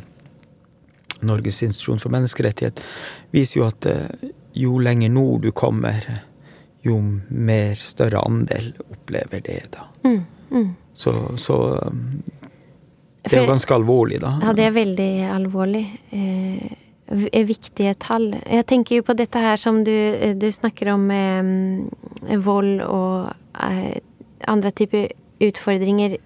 [1.25, 2.81] Norges institusjon for menneskerettighet
[3.33, 4.27] viser jo at eh,
[4.57, 6.03] jo lenger nord du kommer,
[6.88, 6.97] jo
[7.29, 9.88] mer større andel opplever det, da.
[10.07, 10.19] Mm,
[10.51, 10.67] mm.
[10.97, 11.57] Så, så,
[13.21, 14.38] Det er jo ganske alvorlig, da.
[14.41, 15.85] Ja, det er veldig alvorlig.
[16.15, 18.31] Eh, viktige tall.
[18.43, 19.93] Jeg tenker jo på dette her som du,
[20.35, 23.29] du snakker om eh, vold og
[23.63, 23.99] eh,
[24.47, 25.11] andre typer
[25.43, 26.17] utfordringer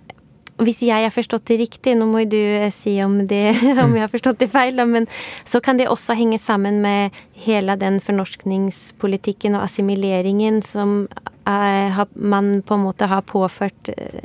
[0.65, 4.05] hvis jeg har forstått det riktig, nå må du eh, si om, det, om jeg
[4.05, 5.07] har forstått det feil, men
[5.47, 11.05] så kan det også henge sammen med hele den fornorskningspolitikken og assimileringen som
[11.49, 14.21] er, man på en måte har påført eh,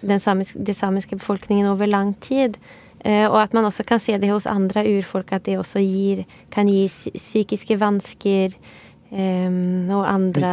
[0.00, 2.58] den samiske, de samiske befolkningen over lang tid.
[3.04, 6.24] Eh, og at man også kan se det hos andre urfolk, at det også gir,
[6.52, 6.84] kan gi
[7.16, 8.56] psykiske vansker
[9.10, 10.50] um, og andre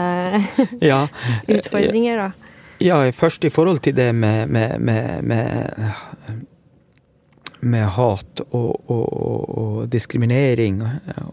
[0.82, 1.08] ja.
[1.58, 2.28] utfordringer.
[2.28, 2.47] da.
[2.80, 5.92] Ja, først i forhold til det med, med, med, med,
[7.60, 9.08] med hat og, og,
[9.58, 10.84] og, diskriminering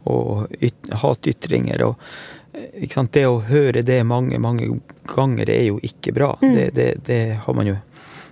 [0.04, 2.00] og yt, hatytringer og
[3.12, 4.68] Det å høre det mange, mange
[5.10, 6.28] ganger er jo ikke bra.
[6.38, 6.52] Mm.
[6.54, 7.74] Det, det, det, har man jo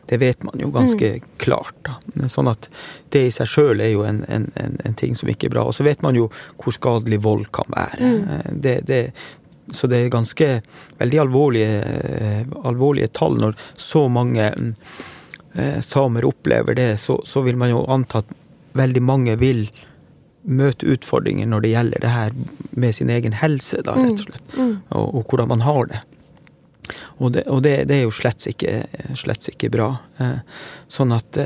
[0.06, 1.24] det vet man jo ganske mm.
[1.42, 1.74] klart.
[1.82, 2.28] Da.
[2.28, 2.68] Sånn at
[3.10, 5.64] det i seg sjøl er jo en, en, en, en, ting som ikke er bra.
[5.66, 6.28] Og så vet man jo
[6.60, 7.98] hvor skadelig vold kan være.
[8.12, 8.60] Mm.
[8.62, 9.00] Det, det,
[9.70, 10.48] så det er ganske
[10.98, 14.48] veldig alvorlige, eh, alvorlige tall når så mange
[15.54, 16.96] eh, samer opplever det.
[17.00, 18.34] Så, så, vil man jo anta at
[18.78, 19.68] veldig mange vil
[20.42, 22.32] møte utfordringer når det gjelder det her
[22.70, 24.56] med sin egen helse, da, rett og slett.
[24.56, 24.64] Mm.
[24.64, 24.76] Mm.
[24.90, 26.02] Og, og, hvordan man har det.
[27.22, 28.80] Og det, og det, det er jo slett ikke,
[29.14, 29.92] slett ikke bra.
[30.18, 30.40] Eh,
[30.90, 31.38] sånn at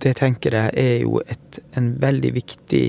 [0.00, 2.84] Det tenker jeg er jo et, en veldig viktig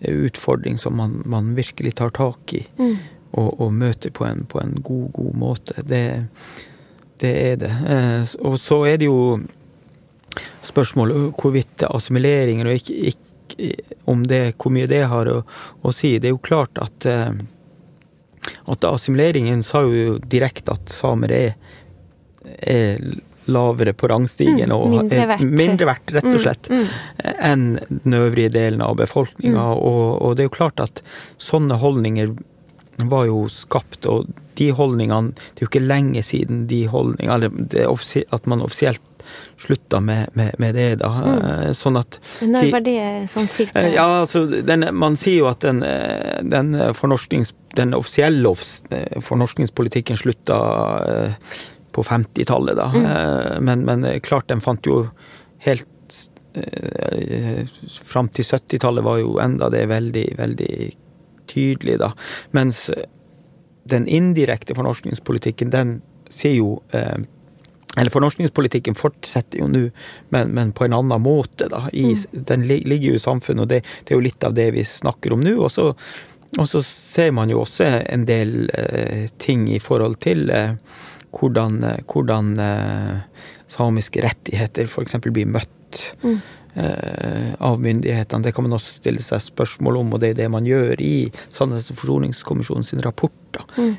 [0.00, 2.96] utfordring som man, man virkelig tar tak i mm.
[3.30, 5.82] og, og, møter på en, på en, god, god måte.
[5.82, 6.28] Det,
[7.20, 7.72] det er det.
[7.90, 9.40] Eh, og så er det jo
[10.62, 15.40] spørsmålet hvorvidt assimileringer og ikke, ikke om det, hvor mye det har å,
[15.82, 16.16] å si.
[16.18, 17.32] Det er jo klart at, eh,
[18.70, 21.56] at assimileringen sa jo direkte at samer er,
[22.62, 23.02] er
[23.48, 25.56] lavere på rangstigen og mm, mindre verdt.
[25.62, 27.40] mindre verdt, rett og mm, slett, mm, mm.
[27.50, 29.64] enn den øvrige delen av befolkninga.
[29.70, 29.82] Mm.
[29.88, 31.02] Og, og, det er jo klart at
[31.42, 32.36] sånne holdninger
[33.08, 37.46] var jo skapt, og de holdningene Det er jo ikke lenge siden de holdningene
[38.34, 39.04] At man offisielt
[39.56, 41.10] slutta med, med, med, det, da.
[41.12, 41.44] Mm.
[41.44, 43.00] Eh, sånn at Når var det
[43.32, 43.80] sånn cirka?
[43.80, 46.72] Eh, ja, altså, den, man sier jo at den, eh, den,
[47.76, 48.54] den offisielle
[49.28, 50.58] fornorskningspolitikken slutta
[51.92, 52.88] på 50-tallet, da.
[52.94, 53.06] Mm.
[53.06, 55.04] Eh, men, men, klart, den fant jo
[55.64, 56.18] helt
[56.54, 57.64] eh,
[58.04, 60.74] Fram til 70-tallet var jo enda det veldig, veldig
[61.48, 62.12] tydelig, da.
[62.56, 62.86] Mens
[63.88, 67.18] den indirekte fornorskningspolitikken, den sier jo eh,
[67.96, 69.88] eller fornorskningspolitikken fortsetter jo nå,
[70.34, 71.66] men, men, på en annen måte.
[71.72, 71.86] da.
[71.92, 72.44] I, mm.
[72.46, 75.34] Den ligger jo i samfunnet, og det, det, er jo litt av det vi snakker
[75.34, 75.56] om nå.
[75.56, 75.88] Og så,
[76.58, 80.76] og så ser man jo også en del eh, ting i forhold til eh,
[81.34, 85.20] hvordan, eh, hvordan eh, samiske rettigheter f.eks.
[85.28, 86.38] blir møtt mm.
[86.78, 88.44] Eh, av myndighetene.
[88.44, 91.26] Det kan man også stille seg spørsmål om, og det er det man gjør i
[91.50, 93.64] Sannhets- og forsoningskommisjonens rapporter.
[93.64, 93.80] rapport.
[93.80, 93.96] Mm.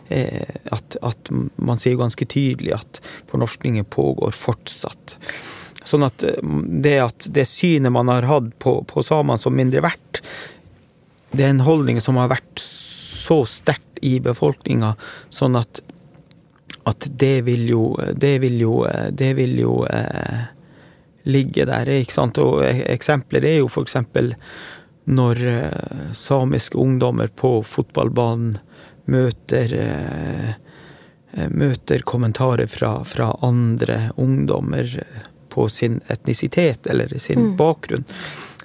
[0.72, 5.18] At, at, man sier ganske tydelig at fornorskningen pågår fortsatt.
[5.84, 10.22] Sånn at det at det synet man har hatt på, på samene som mindre verdt,
[11.34, 14.96] det er en holdning som har vært så sterkt i befolkninga,
[15.34, 15.82] sånn at
[16.90, 17.84] at det vil jo
[18.16, 20.50] Det vil jo, det vil jo eh,
[21.30, 22.40] ligge der, ikke sant.
[22.42, 24.34] Og eksempler er jo for eksempel
[25.10, 28.58] når eh, samiske ungdommer på fotballbanen
[29.10, 30.52] møter eh,
[31.50, 34.90] møter kommentarer fra, fra, andre ungdommer
[35.50, 37.58] på sin etnisitet eller sin mm.
[37.58, 38.06] bakgrunn,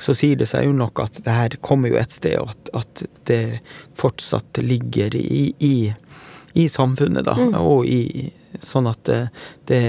[0.00, 2.72] så sier det seg jo nok at det her kommer jo et sted, og at,
[2.80, 3.42] at det
[4.00, 5.76] fortsatt ligger i, i
[6.54, 7.34] i samfunnet, da.
[7.38, 7.54] Mm.
[7.60, 8.30] Og i
[8.62, 9.16] Sånn at det,
[9.66, 9.80] det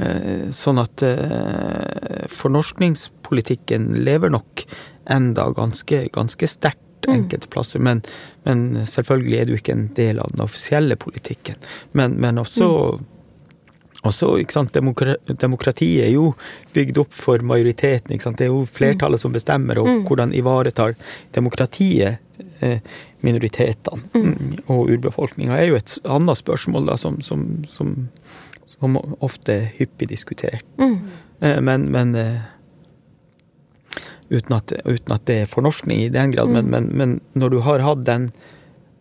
[0.00, 4.64] eh, Sånn at eh, fornorskningspolitikken lever nok
[5.10, 7.14] enda ganske, ganske sterkt mm.
[7.14, 7.84] enkelte plasser.
[7.84, 8.00] Men,
[8.48, 11.60] men, selvfølgelig er jo ikke en del av den offisielle politikken.
[11.92, 13.08] Men, men også mm.
[14.08, 16.30] Også, sant, Demokratiet er jo
[16.72, 18.16] bygd opp for majoriteten.
[18.16, 19.98] Det er jo flertallet som bestemmer, og mm.
[20.08, 20.94] hvordan ivaretar
[21.36, 22.49] demokratiet eh,
[23.24, 24.62] minoritetene mm.
[24.72, 27.96] og urbefolkninga, er jo et annet spørsmål da, som, som, som,
[28.70, 30.66] som ofte er hyppig diskutert.
[30.80, 30.96] Mm.
[31.40, 32.40] Eh, men, men eh,
[34.30, 36.52] uten, at, uten, at, det er fornorskning i den grad.
[36.52, 38.30] Men, men, men når du har hatt den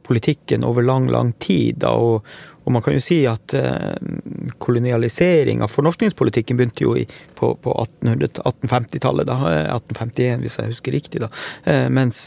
[0.09, 2.25] politikken over lang, lang tid, da, og,
[2.65, 3.93] og man kan jo si at eh,
[4.57, 7.05] kolonialisering av fornorskningspolitikken begynte jo i,
[7.37, 11.29] på, på 1850-tallet, 1851 eh, hvis jeg husker riktig, da.
[11.69, 12.25] Eh, mens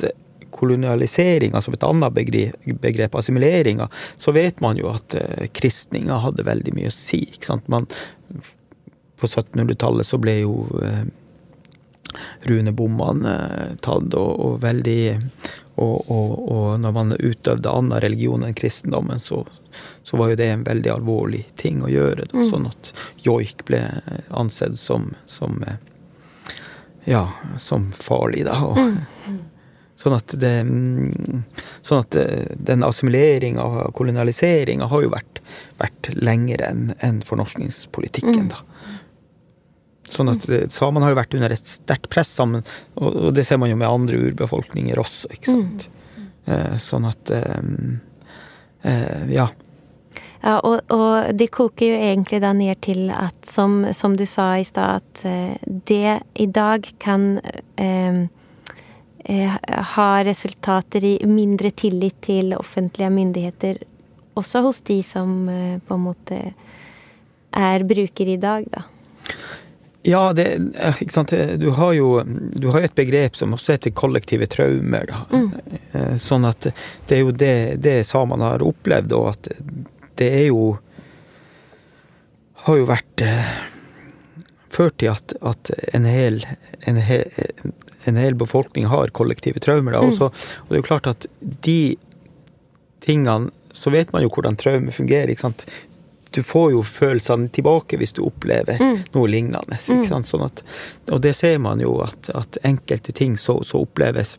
[0.53, 6.47] kolonialiseringa som et annet begrep, begrep assimileringa, så vet man jo at eh, kristninga hadde
[6.47, 7.25] veldig mye å si.
[7.33, 7.71] ikke sant?
[7.73, 7.89] Man,
[9.21, 11.03] på 1700-tallet så ble jo eh,
[12.49, 15.03] runebommene eh, tatt, og, og veldig
[15.83, 19.41] og, og, og, når man utøvde annen religion enn kristendommen, så,
[20.05, 22.27] så, var jo det en veldig alvorlig ting å gjøre.
[22.29, 22.45] Da, mm.
[22.51, 22.93] Sånn at
[23.25, 23.81] joik ble
[24.29, 25.65] ansett som, som
[27.09, 27.25] ja,
[27.59, 28.59] som farlig, da.
[28.69, 29.01] Og, mm.
[30.03, 31.45] Sånn at, det, mm,
[31.87, 32.17] sånn at
[32.67, 35.39] den assimileringa og kolonialiseringa har jo vært,
[35.79, 38.65] vært lenger enn en fornorskningspolitikken, da.
[40.13, 40.45] Sånn at
[40.75, 42.67] Samene har jo vært under et sterkt press sammen,
[42.99, 45.87] og, det ser man jo med andre urbefolkninger også, ikke sant.
[45.89, 46.79] Mm.
[46.83, 49.51] Sånn at eh, Ja.
[50.43, 54.57] Ja, og, og, det koker jo egentlig da ned til at, som, som du sa
[54.59, 57.37] i stad, at eh, det i dag kan
[57.79, 58.27] eh,
[59.25, 59.57] eh,
[59.95, 63.83] ha resultater i mindre tillit til offentlige myndigheter,
[64.35, 66.43] også hos de som eh, på en måte
[67.53, 68.87] er brukere i dag, da.
[70.03, 70.47] Ja, det,
[71.01, 71.33] ikke sant?
[71.63, 75.07] Du har jo du har et begrep som også heter kollektive traumer.
[75.07, 75.21] Da.
[75.31, 75.77] Mm.
[75.93, 76.67] Eh, sånn at
[77.07, 79.53] det er jo det, det samene har opplevd, og at
[80.19, 80.73] det er jo
[82.63, 83.47] Har jo vært eh,
[84.71, 86.37] ført til at, at en, hel,
[86.87, 87.25] en, hel,
[88.09, 89.97] en, hel, befolkning har kollektive traumer.
[89.97, 90.11] Mm.
[90.11, 91.97] Også, og det er jo klart at de
[93.03, 95.31] tingene Så vet man jo hvordan traume fungerer.
[95.33, 95.65] ikke sant?
[96.33, 98.97] du får jo følelsene tilbake hvis du opplever mm.
[99.15, 99.79] noe lignende.
[99.79, 100.09] Ikke mm.
[100.09, 100.29] sant?
[100.29, 100.63] Sånn at,
[101.13, 104.39] og det ser man jo, at, at enkelte ting så, så oppleves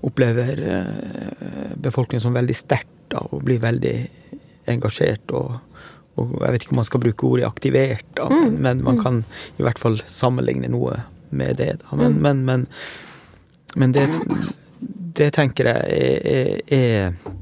[0.00, 3.92] Opplever eh, befolkningen som veldig sterkt og blir veldig
[4.72, 5.34] engasjert.
[5.36, 5.58] Og,
[6.16, 8.38] og, jeg vet ikke om man skal bruke ordet aktivert, da, mm.
[8.46, 9.02] men, men, man mm.
[9.04, 9.18] kan
[9.60, 11.74] i hvert fall sammenligne noe med det.
[11.82, 11.96] Da.
[11.96, 12.22] Men, mm.
[12.22, 12.66] men, men,
[13.76, 14.06] men det,
[15.20, 17.38] det tenker jeg er, er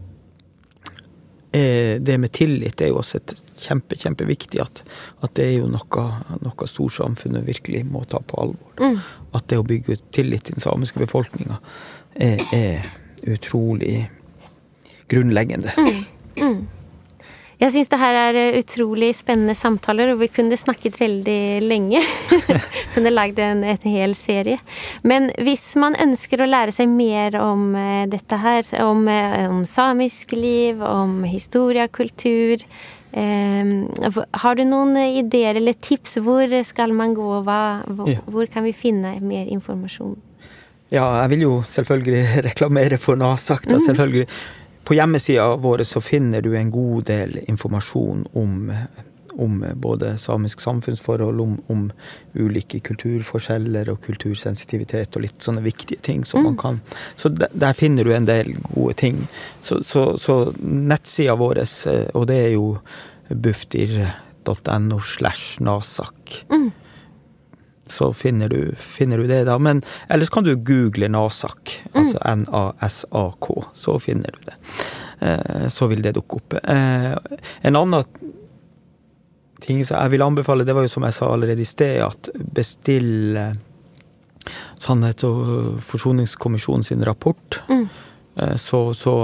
[1.53, 4.61] er, det med tillit er jo også et kjempe, kjempeviktig.
[4.63, 4.83] At,
[5.25, 6.05] at det er jo noe,
[6.45, 8.75] noe storsamfunnet virkelig må ta på alvor.
[8.83, 8.99] Mm.
[9.37, 11.61] At det å bygge ut tillit til den samiske befolkninga
[12.15, 12.89] er, er,
[13.29, 14.05] utrolig
[15.11, 15.73] grunnleggende.
[16.39, 16.61] Mm.
[17.59, 22.03] Jeg syns det her er eh, utrolig spennende samtaler, og vi kunne snakket veldig lenge.
[22.95, 24.61] kunne lagd en, en, hel serie.
[25.03, 29.65] Men hvis man ønsker å lære seg mer om uh, dette her, om, uh, om,
[29.67, 32.63] samisk liv, om historie, kultur
[33.11, 33.75] eh,
[34.43, 36.21] Har du noen ideer eller tips?
[36.23, 37.29] Hvor skal man gå?
[37.43, 38.23] Hva, hvor, ja.
[38.31, 40.15] hvor kan vi finne mer informasjon?
[40.95, 43.67] Ja, jeg vil jo selvfølgelig reklamere for Nasak.
[43.67, 43.87] Da, mm.
[43.91, 44.29] selvfølgelig.
[44.89, 48.73] På hjemmesida vår så finner du en god del informasjon om,
[49.37, 51.83] om både samisk samfunnsforhold, om, om,
[52.33, 56.49] ulike kulturforskjeller og kultursensitivitet og litt sånne viktige ting som mm.
[56.49, 56.81] man kan
[57.21, 59.21] Så der, der, finner du en del gode ting.
[59.61, 61.61] Så, så, så nettsida vår,
[61.93, 62.67] eh, og det er jo
[63.29, 66.47] bufdir.no slash nasak.
[66.49, 66.71] Mm
[67.93, 69.59] så finner du, finner du, det, da.
[69.59, 72.45] Men ellers kan du google Nasak, altså mm.
[72.45, 74.57] N-A-S-A-K, så finner du det.
[75.21, 76.59] Eh, så vil det dukke opp.
[76.63, 77.15] Eh,
[77.61, 78.05] en annen
[79.61, 82.31] ting som jeg vil anbefale, det var jo som jeg sa allerede i sted, at
[82.37, 83.39] bestill
[84.79, 87.59] Sannhets- og forsoningskommisjonen sin rapport.
[87.69, 87.89] Mm.
[88.39, 89.15] Eh, så, så,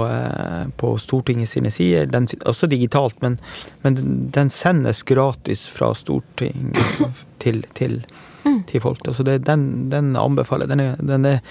[0.77, 3.39] på Stortinget sine sider, den, også digitalt, men,
[3.81, 3.97] men,
[4.35, 8.01] den sendes gratis fra Stortinget til, til
[8.45, 8.61] mm.
[8.69, 9.03] til folk.
[9.11, 11.41] Så det, den, den anbefaler Den er, den er,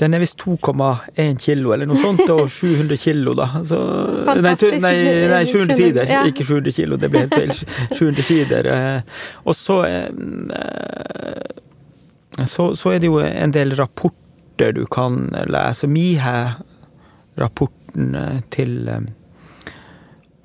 [0.00, 3.46] den er visst 2,1 kilo eller noe sånt, og 700 kilo, da.
[3.64, 3.78] Så,
[4.28, 4.34] nei,
[4.82, 4.96] nei,
[5.32, 6.24] nei, 700 sider, ja.
[6.28, 7.52] ikke 700 kilo, det ble helt feil.
[7.96, 8.62] 700 sider.
[8.74, 9.00] Eh,
[9.48, 10.10] og så, eh,
[12.44, 15.88] så, så er det jo en del rapporter du kan lese.
[15.88, 18.92] Mihe-rapporten eh, til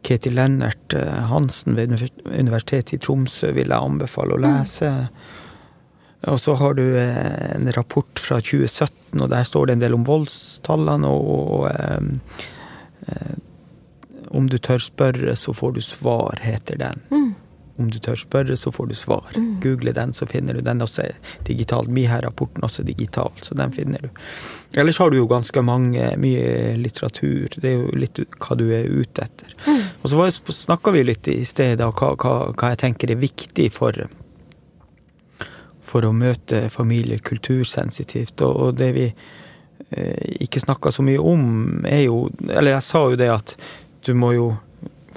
[0.07, 0.95] Ketil Lennert
[1.27, 1.91] Hansen ved
[2.31, 4.43] Universitetet i Tromsø vil jeg anbefale å mm.
[4.47, 4.87] lese.
[4.95, 5.40] Mm.
[6.29, 9.97] Og så har du eh, en rapport fra 2017, og der står det en del
[9.97, 11.09] om voldstallene.
[11.09, 12.35] Og, og eh,
[13.07, 13.39] eh,
[14.31, 17.01] om du tør spørre, så får du svar, heter den.
[17.09, 17.31] Mm.
[17.81, 19.33] Om du tør spørre, så får du svar.
[19.33, 19.49] Mm.
[19.63, 21.07] Google den, så finner du den også
[21.47, 21.89] digitalt.
[21.89, 24.09] Miha-rapporten også digital, så den finner du.
[24.77, 27.57] Ellers har du jo ganske mange, mye litteratur.
[27.57, 29.55] Det er jo litt hva du er ute etter.
[29.65, 29.81] Mm.
[30.03, 33.71] Og så snakka vi litt i stedet om hva, hva, hva jeg tenker er viktig
[33.73, 34.05] for
[35.91, 38.41] for å møte familier kultursensitivt.
[38.47, 41.45] Og, det vi eh, ikke snakka så mye om,
[41.85, 43.55] er jo Eller jeg sa jo det at
[44.05, 44.51] du må jo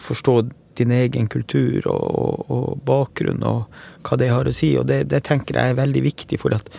[0.01, 0.43] forstå
[0.75, 4.75] din egen kultur og, og, og bakgrunn og hva det har å si.
[4.79, 6.71] Og det, det, tenker jeg er veldig viktig, for at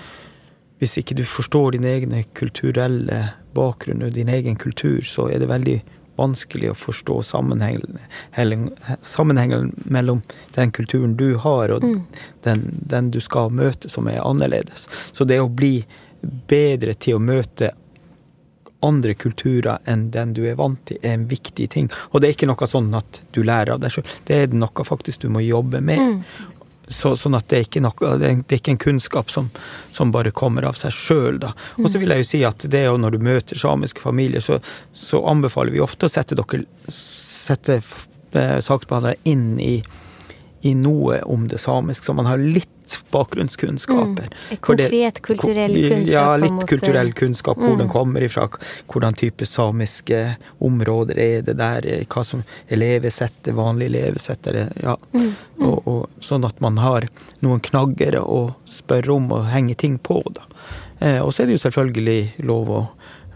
[0.81, 3.21] hvis ikke du forstår din egen kulturelle
[3.55, 5.77] bakgrunn og din egen kultur, så er det veldig
[6.15, 7.99] vanskelig å forstå sammenhengen,
[9.01, 10.21] sammenhengen mellom
[10.55, 12.01] den kulturen du har, og mm.
[12.47, 14.87] den, den, du skal møte, som er annerledes.
[15.11, 15.79] Så det å bli
[16.21, 17.73] bedre til å møte
[18.85, 21.87] andre kulturer enn den du er vant til, er en viktig ting.
[22.11, 24.85] Og det er ikke noe sånn at du lærer av deg sjøl, det er noe
[24.85, 26.01] faktisk du må jobbe med.
[26.01, 26.51] Mm.
[26.87, 29.49] Så, sånn at det er noe, det er ikke en kunnskap som,
[29.93, 31.39] som bare kommer av seg sjøl.
[31.81, 34.43] Og så vil jeg jo si at det er jo når du møter samiske familier,
[34.43, 34.59] så,
[34.93, 36.61] så anbefaler vi ofte å sette dere
[37.45, 39.79] sette eh, saksbehandlere inn i,
[40.65, 42.71] i, noe om det samiske, så man har litt
[43.11, 44.27] bakgrunnskunnskaper.
[44.31, 44.57] Mm.
[44.61, 46.13] Konkret kulturell kunnskap?
[46.13, 47.57] Ja, litt kulturell kunnskap.
[47.57, 47.77] Hvor mm.
[47.83, 48.47] den kommer ifra,
[48.91, 54.49] hvordan type samiske områder er det der, hva som er levesettet, vanlig levesett.
[54.81, 54.97] Ja.
[55.13, 55.31] Mm.
[55.59, 55.67] Mm.
[55.69, 57.07] Og, og, sånn at man har
[57.45, 60.21] noen knagger å spørre om og henge ting på.
[60.33, 60.47] da.
[60.99, 62.81] Eh, og så er det jo selvfølgelig lov å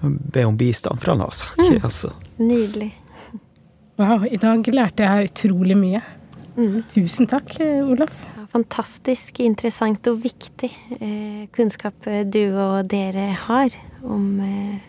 [0.01, 1.57] be om bistand fra Nasak.
[1.57, 1.79] Mm.
[1.83, 2.13] Altså.
[2.37, 2.93] Nydelig.
[3.99, 6.01] Wow, i dag lærte jeg utrolig mye.
[6.57, 6.83] Mm.
[6.91, 8.15] Tusen takk, Olaf.
[8.49, 14.79] Fantastisk interessant og viktig eh, kunnskap du og dere har om eh,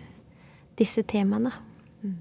[0.81, 1.53] disse temaene.
[2.01, 2.17] Mm.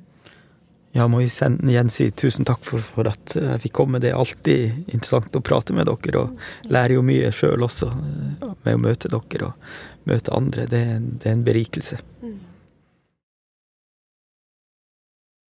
[0.98, 1.32] Ja, må jeg
[1.70, 4.02] igjen si tusen takk for, for, at jeg fikk komme.
[4.04, 8.46] Det er alltid interessant å prate med dere, og lærer jo mye sjøl også eh,
[8.66, 9.72] med å møte dere og
[10.10, 10.68] møte andre.
[10.68, 10.84] Det,
[11.22, 12.04] det er en berikelse.